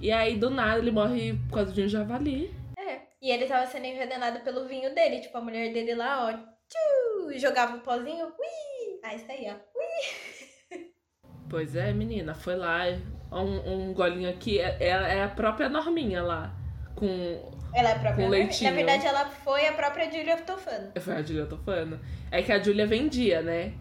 E 0.00 0.10
aí, 0.10 0.36
do 0.36 0.48
nada, 0.48 0.78
ele 0.78 0.90
morre 0.90 1.34
por 1.48 1.56
causa 1.56 1.72
de 1.72 1.82
um 1.82 1.88
javali. 1.88 2.54
É. 2.78 3.00
E 3.20 3.30
ele 3.30 3.44
tava 3.46 3.66
sendo 3.66 3.84
envenenado 3.84 4.40
pelo 4.40 4.66
vinho 4.66 4.94
dele. 4.94 5.20
Tipo, 5.20 5.36
a 5.36 5.40
mulher 5.42 5.72
dele 5.72 5.94
lá, 5.94 6.26
ó. 6.26 6.32
Tchu, 6.32 7.38
jogava 7.38 7.76
um 7.76 7.80
pozinho. 7.80 8.26
Ui! 8.26 9.00
Aí 9.04 9.18
saía. 9.18 9.60
Ui! 9.74 10.80
Pois 11.50 11.74
é, 11.74 11.92
menina. 11.92 12.32
Foi 12.32 12.54
lá. 12.54 12.84
Um, 13.32 13.88
um 13.90 13.92
golinho 13.92 14.30
aqui. 14.30 14.60
É, 14.60 14.76
é, 14.80 14.88
é 14.88 15.24
a 15.24 15.28
própria 15.28 15.68
Norminha 15.68 16.22
lá. 16.22 16.54
Com 16.94 17.59
ela 17.74 17.90
é 17.90 17.92
a 17.92 17.98
própria. 17.98 18.24
Com 18.24 18.30
leitinho. 18.30 18.70
Na 18.70 18.76
verdade, 18.76 19.06
ela 19.06 19.26
foi 19.26 19.66
a 19.66 19.72
própria 19.72 20.10
Julia 20.10 20.36
Tofano. 20.38 20.92
Foi 21.00 21.14
a 21.14 21.22
Julia 21.22 21.46
Tofano. 21.46 22.00
É 22.30 22.42
que 22.42 22.52
a 22.52 22.62
Julia 22.62 22.86
vendia, 22.86 23.42
né? 23.42 23.74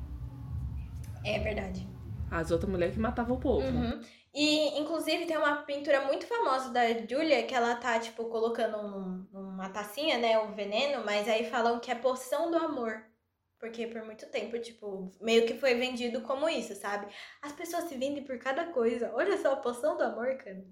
É 1.25 1.39
verdade. 1.39 1.87
As 2.31 2.51
outras 2.51 2.69
mulheres 2.69 2.93
que 2.93 2.99
matavam 2.99 3.37
o 3.37 3.39
povo. 3.39 3.65
Uhum. 3.65 3.99
E, 4.33 4.79
inclusive, 4.79 5.25
tem 5.25 5.37
uma 5.37 5.63
pintura 5.63 6.05
muito 6.05 6.27
famosa 6.27 6.69
da 6.69 6.87
Julia 6.93 7.43
que 7.43 7.55
ela 7.55 7.75
tá, 7.75 7.99
tipo, 7.99 8.25
colocando 8.25 8.77
num, 8.77 9.27
numa 9.33 9.69
tacinha, 9.69 10.19
né, 10.19 10.37
o 10.37 10.53
veneno, 10.53 11.03
mas 11.03 11.27
aí 11.27 11.49
falam 11.49 11.79
que 11.79 11.89
é 11.89 11.95
poção 11.95 12.51
do 12.51 12.57
amor. 12.57 13.03
Porque 13.59 13.87
por 13.87 14.05
muito 14.05 14.25
tempo, 14.27 14.57
tipo, 14.59 15.11
meio 15.19 15.45
que 15.45 15.55
foi 15.55 15.73
vendido 15.73 16.21
como 16.21 16.47
isso, 16.47 16.73
sabe? 16.75 17.07
As 17.41 17.51
pessoas 17.51 17.85
se 17.85 17.97
vendem 17.97 18.23
por 18.23 18.37
cada 18.37 18.67
coisa. 18.67 19.11
Olha 19.13 19.37
só, 19.37 19.55
poção 19.57 19.97
do 19.97 20.03
amor, 20.03 20.37
cara. 20.37 20.63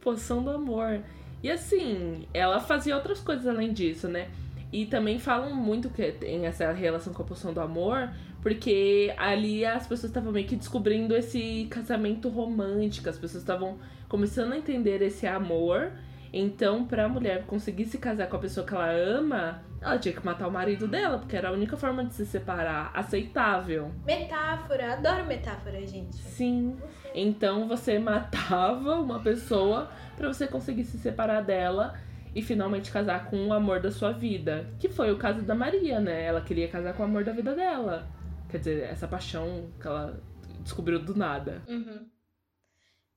Poção 0.00 0.42
do 0.42 0.50
amor. 0.50 1.04
E 1.44 1.50
assim, 1.50 2.26
ela 2.32 2.58
fazia 2.58 2.96
outras 2.96 3.20
coisas 3.20 3.46
além 3.46 3.70
disso, 3.70 4.08
né? 4.08 4.28
E 4.72 4.86
também 4.86 5.18
falam 5.18 5.54
muito 5.54 5.90
que 5.90 6.10
tem 6.10 6.46
essa 6.46 6.72
relação 6.72 7.12
com 7.12 7.22
a 7.22 7.26
poção 7.26 7.52
do 7.52 7.60
amor, 7.60 8.10
porque 8.40 9.12
ali 9.18 9.62
as 9.62 9.86
pessoas 9.86 10.08
estavam 10.08 10.32
meio 10.32 10.46
que 10.46 10.56
descobrindo 10.56 11.14
esse 11.14 11.66
casamento 11.68 12.30
romântico, 12.30 13.10
as 13.10 13.18
pessoas 13.18 13.42
estavam 13.42 13.76
começando 14.08 14.54
a 14.54 14.56
entender 14.56 15.02
esse 15.02 15.26
amor. 15.26 15.92
Então, 16.32 16.86
pra 16.86 17.10
mulher 17.10 17.44
conseguir 17.44 17.84
se 17.84 17.98
casar 17.98 18.26
com 18.26 18.36
a 18.36 18.40
pessoa 18.40 18.66
que 18.66 18.74
ela 18.74 18.90
ama, 18.90 19.62
ela 19.84 19.98
tinha 19.98 20.14
que 20.14 20.24
matar 20.24 20.48
o 20.48 20.50
marido 20.50 20.88
dela, 20.88 21.18
porque 21.18 21.36
era 21.36 21.50
a 21.50 21.52
única 21.52 21.76
forma 21.76 22.04
de 22.04 22.14
se 22.14 22.24
separar 22.24 22.90
aceitável. 22.94 23.92
Metáfora, 24.06 24.94
adoro 24.94 25.26
metáfora, 25.26 25.86
gente. 25.86 26.16
Sim. 26.16 26.76
Então 27.14 27.68
você 27.68 27.98
matava 28.00 28.94
uma 28.98 29.20
pessoa 29.20 29.90
para 30.16 30.26
você 30.28 30.46
conseguir 30.46 30.84
se 30.84 30.96
separar 30.96 31.42
dela 31.42 31.94
e 32.34 32.40
finalmente 32.40 32.90
casar 32.90 33.26
com 33.26 33.48
o 33.48 33.52
amor 33.52 33.80
da 33.80 33.90
sua 33.90 34.10
vida. 34.10 34.66
Que 34.80 34.88
foi 34.88 35.12
o 35.12 35.18
caso 35.18 35.42
da 35.42 35.54
Maria, 35.54 36.00
né? 36.00 36.24
Ela 36.24 36.40
queria 36.40 36.66
casar 36.66 36.94
com 36.94 37.02
o 37.02 37.06
amor 37.06 37.22
da 37.22 37.32
vida 37.32 37.54
dela. 37.54 38.08
Quer 38.48 38.58
dizer, 38.58 38.82
essa 38.84 39.06
paixão 39.06 39.68
que 39.78 39.86
ela 39.86 40.18
descobriu 40.60 40.98
do 40.98 41.14
nada. 41.14 41.62
Uhum. 41.68 42.08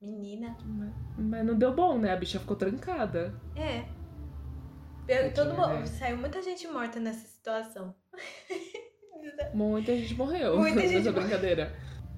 Menina. 0.02 0.56
Mas 1.18 1.46
não 1.46 1.58
deu 1.58 1.74
bom, 1.74 1.98
né? 1.98 2.12
A 2.12 2.18
bicha 2.18 2.40
ficou 2.40 2.58
trancada. 2.58 3.34
É. 3.56 3.86
Eu, 5.08 5.34
todo 5.34 5.54
mundo, 5.54 5.88
saiu 5.88 6.18
muita 6.18 6.42
gente 6.42 6.68
morta 6.68 7.00
nessa 7.00 7.26
situação. 7.28 7.96
Muita 9.54 9.96
gente 9.96 10.14
morreu 10.16 10.58
Muita 10.58 10.82
gente 10.88 10.96
nessa 10.96 11.12
brincadeira. 11.12 11.74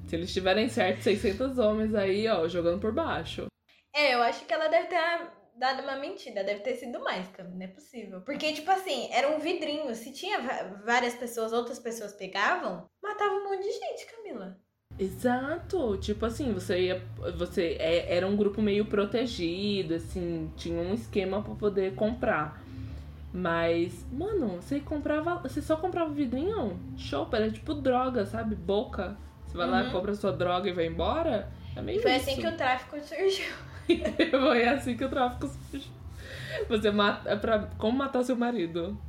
Se 0.08 0.16
eles 0.16 0.34
tiverem 0.34 0.68
certo, 0.70 1.02
600 1.04 1.58
homens 1.58 1.94
aí, 1.94 2.28
ó, 2.28 2.48
jogando 2.48 2.80
por 2.80 2.92
baixo. 2.92 3.46
É, 3.94 4.16
eu 4.16 4.22
acho 4.22 4.46
que 4.46 4.54
ela 4.54 4.68
deve 4.68 4.88
ter 4.88 4.98
dado 5.56 5.84
uma 5.84 5.98
mentira, 5.98 6.44
deve 6.44 6.62
ter 6.62 6.76
sido 6.76 7.00
mais, 7.00 7.28
Cam, 7.30 7.44
não 7.44 7.62
é 7.62 7.68
possível. 7.68 8.22
Porque, 8.22 8.54
tipo 8.54 8.70
assim, 8.72 9.10
era 9.12 9.30
um 9.30 9.40
vidrinho. 9.40 9.94
Se 9.94 10.12
tinha 10.12 10.40
várias 10.86 11.14
pessoas, 11.16 11.54
outras 11.54 11.80
pessoas 11.80 12.14
pegavam, 12.14 12.88
matava 13.04 13.34
um 13.34 13.50
monte 13.50 13.64
de 13.64 13.72
gente, 13.72 14.06
Camila. 14.08 14.58
Exato, 14.98 15.98
tipo 15.98 16.26
assim, 16.26 16.54
você 16.54 16.80
ia. 16.80 17.04
Você 17.38 17.78
é- 17.80 18.16
era 18.16 18.26
um 18.28 18.36
grupo 18.36 18.62
meio 18.62 18.86
protegido, 18.86 19.94
assim, 19.96 20.52
tinha 20.58 20.82
um 20.82 20.94
esquema 20.94 21.44
pra 21.44 21.56
poder 21.56 21.94
comprar. 21.96 22.62
Mas, 23.32 24.06
mano, 24.12 24.62
você 24.62 24.80
comprava. 24.80 25.36
Você 25.38 25.62
só 25.62 25.76
comprava 25.78 26.12
vidrinho? 26.14 26.80
Show, 26.98 27.28
era 27.32 27.50
tipo 27.52 27.74
droga, 27.76 28.26
sabe? 28.26 28.56
Boca. 28.56 29.18
Você 29.46 29.56
vai 29.58 29.68
lá, 29.68 29.84
Uhum. 29.84 29.92
compra 29.92 30.14
sua 30.16 30.32
droga 30.32 30.70
e 30.70 30.74
vai 30.74 30.88
embora. 30.88 31.52
É 31.76 31.82
meio 31.82 32.02
foi 32.02 32.16
isso. 32.16 32.30
assim 32.30 32.42
que 32.42 32.48
o 32.48 32.58
tráfico 32.58 33.00
surgiu. 33.02 33.46
Foi 34.32 34.68
assim 34.68 34.96
que 34.96 35.04
o 35.06 35.10
tráfico 35.10 35.48
surgiu. 35.48 35.92
Você 36.68 36.92
mata. 36.92 37.30
É 37.30 37.36
pra. 37.36 37.60
Como 37.78 37.98
matar 37.98 38.24
seu 38.24 38.36
marido? 38.36 39.00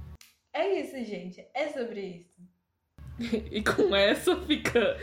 É 0.54 0.80
isso, 0.80 0.96
gente. 1.04 1.44
É 1.54 1.68
sobre 1.68 2.00
isso. 2.00 2.30
E 3.52 3.62
com 3.62 3.94
essa 3.94 4.34
fica, 4.46 4.96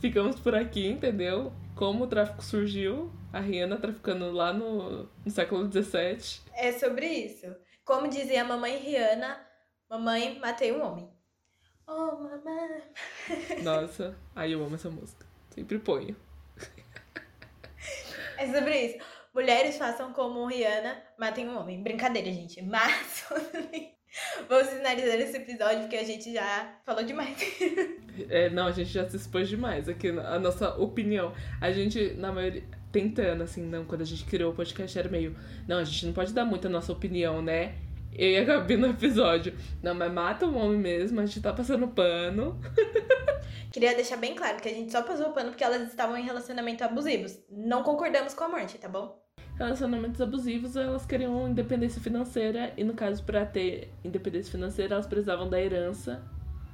ficamos 0.00 0.40
por 0.40 0.56
aqui, 0.56 0.88
entendeu? 0.88 1.52
Como 1.76 2.02
o 2.02 2.06
tráfico 2.08 2.42
surgiu, 2.42 3.12
a 3.32 3.38
Rihanna 3.38 3.76
traficando 3.76 4.32
lá 4.32 4.52
no, 4.52 5.08
no 5.24 5.30
século 5.30 5.70
XVII. 5.70 6.40
É 6.52 6.72
sobre 6.72 7.06
isso. 7.06 7.46
Como 7.90 8.06
dizia 8.06 8.42
a 8.42 8.44
mamãe 8.44 8.76
Rihanna, 8.76 9.44
mamãe, 9.88 10.38
matei 10.38 10.70
um 10.70 10.80
homem. 10.80 11.10
Oh, 11.88 12.12
mamãe. 12.18 12.82
Nossa, 13.64 14.16
aí 14.32 14.52
eu 14.52 14.64
amo 14.64 14.76
essa 14.76 14.88
música. 14.88 15.26
Sempre 15.52 15.76
ponho. 15.80 16.14
É 18.38 18.46
sobre 18.46 18.80
isso. 18.80 19.04
Mulheres 19.34 19.76
façam 19.76 20.12
como 20.12 20.46
Rihanna, 20.46 21.02
matem 21.18 21.48
um 21.48 21.58
homem. 21.58 21.82
Brincadeira, 21.82 22.30
gente. 22.30 22.62
Mas 22.62 23.24
vamos 24.48 24.68
finalizar 24.68 25.18
esse 25.18 25.38
episódio 25.38 25.80
porque 25.80 25.96
a 25.96 26.04
gente 26.04 26.32
já 26.32 26.80
falou 26.86 27.02
demais. 27.02 27.36
É, 28.28 28.50
não, 28.50 28.66
a 28.66 28.72
gente 28.72 28.90
já 28.90 29.08
se 29.08 29.16
expôs 29.16 29.48
demais 29.48 29.88
aqui, 29.88 30.08
a 30.08 30.38
nossa 30.38 30.76
opinião. 30.76 31.32
A 31.60 31.70
gente, 31.70 32.12
na 32.14 32.30
maioria, 32.30 32.62
tentando, 32.92 33.42
assim, 33.42 33.62
não, 33.62 33.84
quando 33.84 34.02
a 34.02 34.04
gente 34.04 34.24
criou 34.24 34.52
o 34.52 34.54
podcast 34.54 34.98
era 34.98 35.08
meio, 35.08 35.34
não, 35.68 35.78
a 35.78 35.84
gente 35.84 36.06
não 36.06 36.12
pode 36.12 36.32
dar 36.32 36.44
muito 36.44 36.66
a 36.66 36.70
nossa 36.70 36.92
opinião, 36.92 37.40
né? 37.42 37.74
Eu 38.12 38.28
e 38.30 38.36
a 38.38 38.44
Gabi 38.44 38.76
no 38.76 38.88
episódio. 38.88 39.54
Não, 39.82 39.94
mas 39.94 40.12
mata 40.12 40.46
o 40.46 40.56
homem 40.56 40.78
mesmo, 40.78 41.20
a 41.20 41.26
gente 41.26 41.40
tá 41.40 41.52
passando 41.52 41.86
pano. 41.88 42.60
Queria 43.72 43.94
deixar 43.94 44.16
bem 44.16 44.34
claro 44.34 44.60
que 44.60 44.68
a 44.68 44.72
gente 44.72 44.90
só 44.90 45.02
passou 45.02 45.30
pano 45.30 45.50
porque 45.50 45.62
elas 45.62 45.88
estavam 45.88 46.16
em 46.16 46.24
relacionamento 46.24 46.82
abusivos. 46.82 47.38
Não 47.48 47.82
concordamos 47.84 48.34
com 48.34 48.44
a 48.44 48.48
morte, 48.48 48.78
tá 48.78 48.88
bom? 48.88 49.20
relacionamentos 49.56 50.18
abusivos, 50.22 50.74
elas 50.74 51.04
queriam 51.04 51.46
independência 51.46 52.00
financeira 52.00 52.72
e 52.78 52.82
no 52.82 52.94
caso 52.94 53.22
para 53.22 53.44
ter 53.44 53.92
independência 54.02 54.50
financeira, 54.50 54.94
elas 54.94 55.06
precisavam 55.06 55.50
da 55.50 55.60
herança 55.60 56.24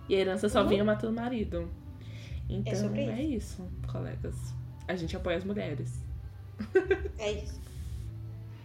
e 0.08 0.14
a 0.14 0.18
herança 0.20 0.48
só 0.48 0.62
Uhum. 0.62 0.68
vinha 0.68 0.84
matando 0.84 1.12
o 1.12 1.16
marido. 1.16 1.68
Então 2.48 2.94
É 2.94 3.20
é 3.20 3.22
isso, 3.22 3.68
colegas. 3.90 4.36
A 4.86 4.94
gente 4.94 5.16
apoia 5.16 5.36
as 5.36 5.42
mulheres. 5.42 6.05
É 7.18 7.32
isso. 7.32 7.60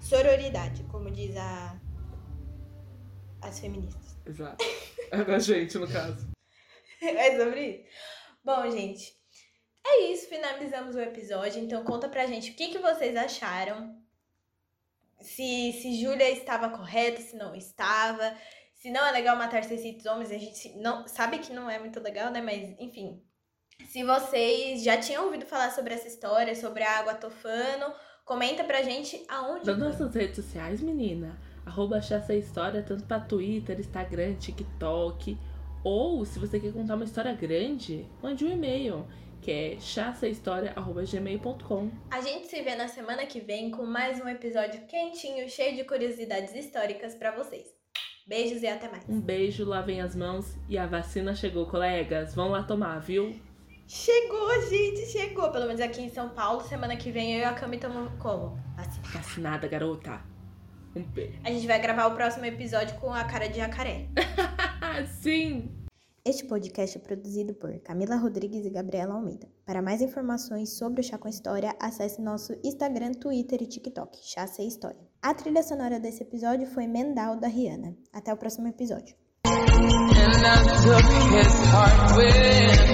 Sororidade, 0.01 0.83
como 0.91 1.09
diz 1.09 1.35
a 1.37 1.79
as 3.41 3.59
feministas. 3.59 4.17
Exato. 4.25 4.63
a 5.11 5.39
gente, 5.39 5.77
no 5.77 5.87
caso. 5.87 6.29
É 7.01 7.35
sobre 7.35 7.67
isso. 7.67 7.83
Bom, 8.43 8.69
gente, 8.69 9.15
é 9.83 10.11
isso. 10.11 10.29
Finalizamos 10.29 10.95
o 10.95 10.99
episódio. 10.99 11.59
Então, 11.59 11.83
conta 11.83 12.07
pra 12.07 12.27
gente 12.27 12.51
o 12.51 12.53
que, 12.53 12.67
que 12.67 12.77
vocês 12.77 13.15
acharam. 13.15 13.99
Se, 15.19 15.73
se 15.73 15.99
Júlia 15.99 16.29
estava 16.29 16.69
correta, 16.69 17.19
se 17.19 17.35
não 17.35 17.55
estava. 17.55 18.37
Se 18.75 18.91
não 18.91 19.03
é 19.03 19.11
legal 19.11 19.35
matar 19.35 19.63
600 19.63 20.05
homens, 20.05 20.31
a 20.31 20.37
gente 20.37 20.77
não 20.77 21.07
sabe 21.07 21.39
que 21.39 21.51
não 21.51 21.67
é 21.67 21.79
muito 21.79 21.99
legal, 21.99 22.31
né? 22.31 22.39
Mas, 22.39 22.79
enfim. 22.79 23.23
Se 23.87 24.03
vocês 24.03 24.83
já 24.83 24.97
tinham 24.97 25.25
ouvido 25.25 25.45
falar 25.45 25.69
sobre 25.71 25.93
essa 25.93 26.07
história, 26.07 26.55
sobre 26.55 26.83
a 26.83 26.99
água 26.99 27.13
tofano, 27.13 27.93
comenta 28.25 28.63
pra 28.63 28.81
gente 28.81 29.23
aonde. 29.27 29.65
Das 29.65 29.77
nossas 29.77 30.15
redes 30.15 30.37
sociais, 30.37 30.81
menina. 30.81 31.37
Arroba 31.65 31.97
essa 31.97 32.33
história, 32.33 32.81
tanto 32.81 33.03
pra 33.05 33.19
Twitter, 33.19 33.77
Instagram, 33.79 34.33
TikTok. 34.35 35.37
Ou, 35.83 36.23
se 36.25 36.39
você 36.39 36.59
quer 36.59 36.73
contar 36.73 36.95
uma 36.95 37.05
história 37.05 37.33
grande, 37.33 38.07
mande 38.21 38.45
um 38.45 38.51
e-mail, 38.51 39.07
que 39.41 39.51
é 39.51 39.77
chassahistoria.gmail.com. 39.79 41.91
A 42.11 42.21
gente 42.21 42.45
se 42.47 42.61
vê 42.61 42.75
na 42.75 42.87
semana 42.87 43.25
que 43.25 43.39
vem 43.39 43.71
com 43.71 43.83
mais 43.85 44.23
um 44.23 44.27
episódio 44.27 44.81
quentinho, 44.87 45.49
cheio 45.49 45.75
de 45.75 45.83
curiosidades 45.83 46.53
históricas 46.55 47.15
pra 47.15 47.31
vocês. 47.31 47.65
Beijos 48.27 48.61
e 48.61 48.67
até 48.67 48.87
mais. 48.89 49.09
Um 49.09 49.19
beijo, 49.19 49.65
lavem 49.65 49.99
as 49.99 50.15
mãos 50.15 50.55
e 50.69 50.77
a 50.77 50.85
vacina 50.85 51.33
chegou, 51.35 51.65
colegas. 51.65 52.35
Vão 52.35 52.49
lá 52.49 52.61
tomar, 52.63 52.99
viu? 52.99 53.35
Chegou, 53.93 54.49
gente, 54.69 55.05
chegou. 55.07 55.51
Pelo 55.51 55.65
menos 55.65 55.81
aqui 55.81 56.01
em 56.01 56.09
São 56.09 56.29
Paulo, 56.29 56.61
semana 56.61 56.95
que 56.95 57.11
vem 57.11 57.33
eu 57.33 57.39
e 57.41 57.43
a 57.43 57.53
Cami 57.53 57.75
estamos 57.75 58.09
como? 58.21 58.57
Vacina. 58.73 59.07
Vacinada, 59.09 59.67
garota. 59.67 60.21
Um 60.95 61.03
beijo. 61.03 61.37
A 61.43 61.51
gente 61.51 61.67
vai 61.67 61.77
gravar 61.81 62.07
o 62.07 62.15
próximo 62.15 62.45
episódio 62.45 62.97
com 63.01 63.13
a 63.13 63.25
cara 63.25 63.49
de 63.49 63.57
jacaré. 63.57 64.07
Sim! 65.19 65.69
Este 66.23 66.45
podcast 66.45 66.97
é 66.97 67.01
produzido 67.01 67.53
por 67.53 67.77
Camila 67.81 68.15
Rodrigues 68.15 68.65
e 68.65 68.69
Gabriela 68.69 69.15
Almeida. 69.15 69.49
Para 69.65 69.81
mais 69.81 70.01
informações 70.01 70.69
sobre 70.69 71.01
o 71.01 71.03
Chá 71.03 71.17
com 71.17 71.27
História, 71.27 71.75
acesse 71.77 72.21
nosso 72.21 72.55
Instagram, 72.63 73.11
Twitter 73.11 73.61
e 73.61 73.67
TikTok, 73.67 74.19
Chá 74.23 74.47
Sem 74.47 74.69
História. 74.69 75.05
A 75.21 75.33
trilha 75.33 75.63
sonora 75.63 75.99
desse 75.99 76.23
episódio 76.23 76.65
foi 76.65 76.87
Mendal, 76.87 77.35
da 77.35 77.49
Rihanna. 77.49 77.93
Até 78.13 78.33
o 78.33 78.37
próximo 78.37 78.69
episódio. 78.69 79.20
And 79.61 80.45
I 80.45 80.59
took 80.83 81.07
his 81.35 81.53
heart 81.71 82.17
with 82.17 82.91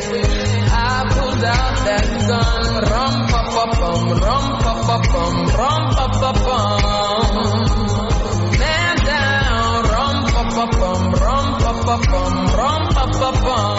I 0.71 1.05
pulled 1.13 1.43
out 1.43 1.75
that 1.87 2.07
gun 2.27 2.67
Rum 2.91 3.15
pa 3.31 3.41
pa 3.53 3.63
bum 3.79 4.03
rum 4.25 4.45
pa 4.63 4.73
pa 4.87 4.97
bum 5.11 5.35
rum 5.59 5.83
pa 5.95 6.05
pa 6.19 6.31
bum 6.45 6.83
Man 8.59 8.97
down. 9.05 9.83
Rum 9.93 10.17
pa 10.33 10.43
pa 10.55 10.65
bum 10.79 11.01
rum 11.23 11.47
pa 11.63 11.73
pa 11.85 11.95
bum 12.11 13.76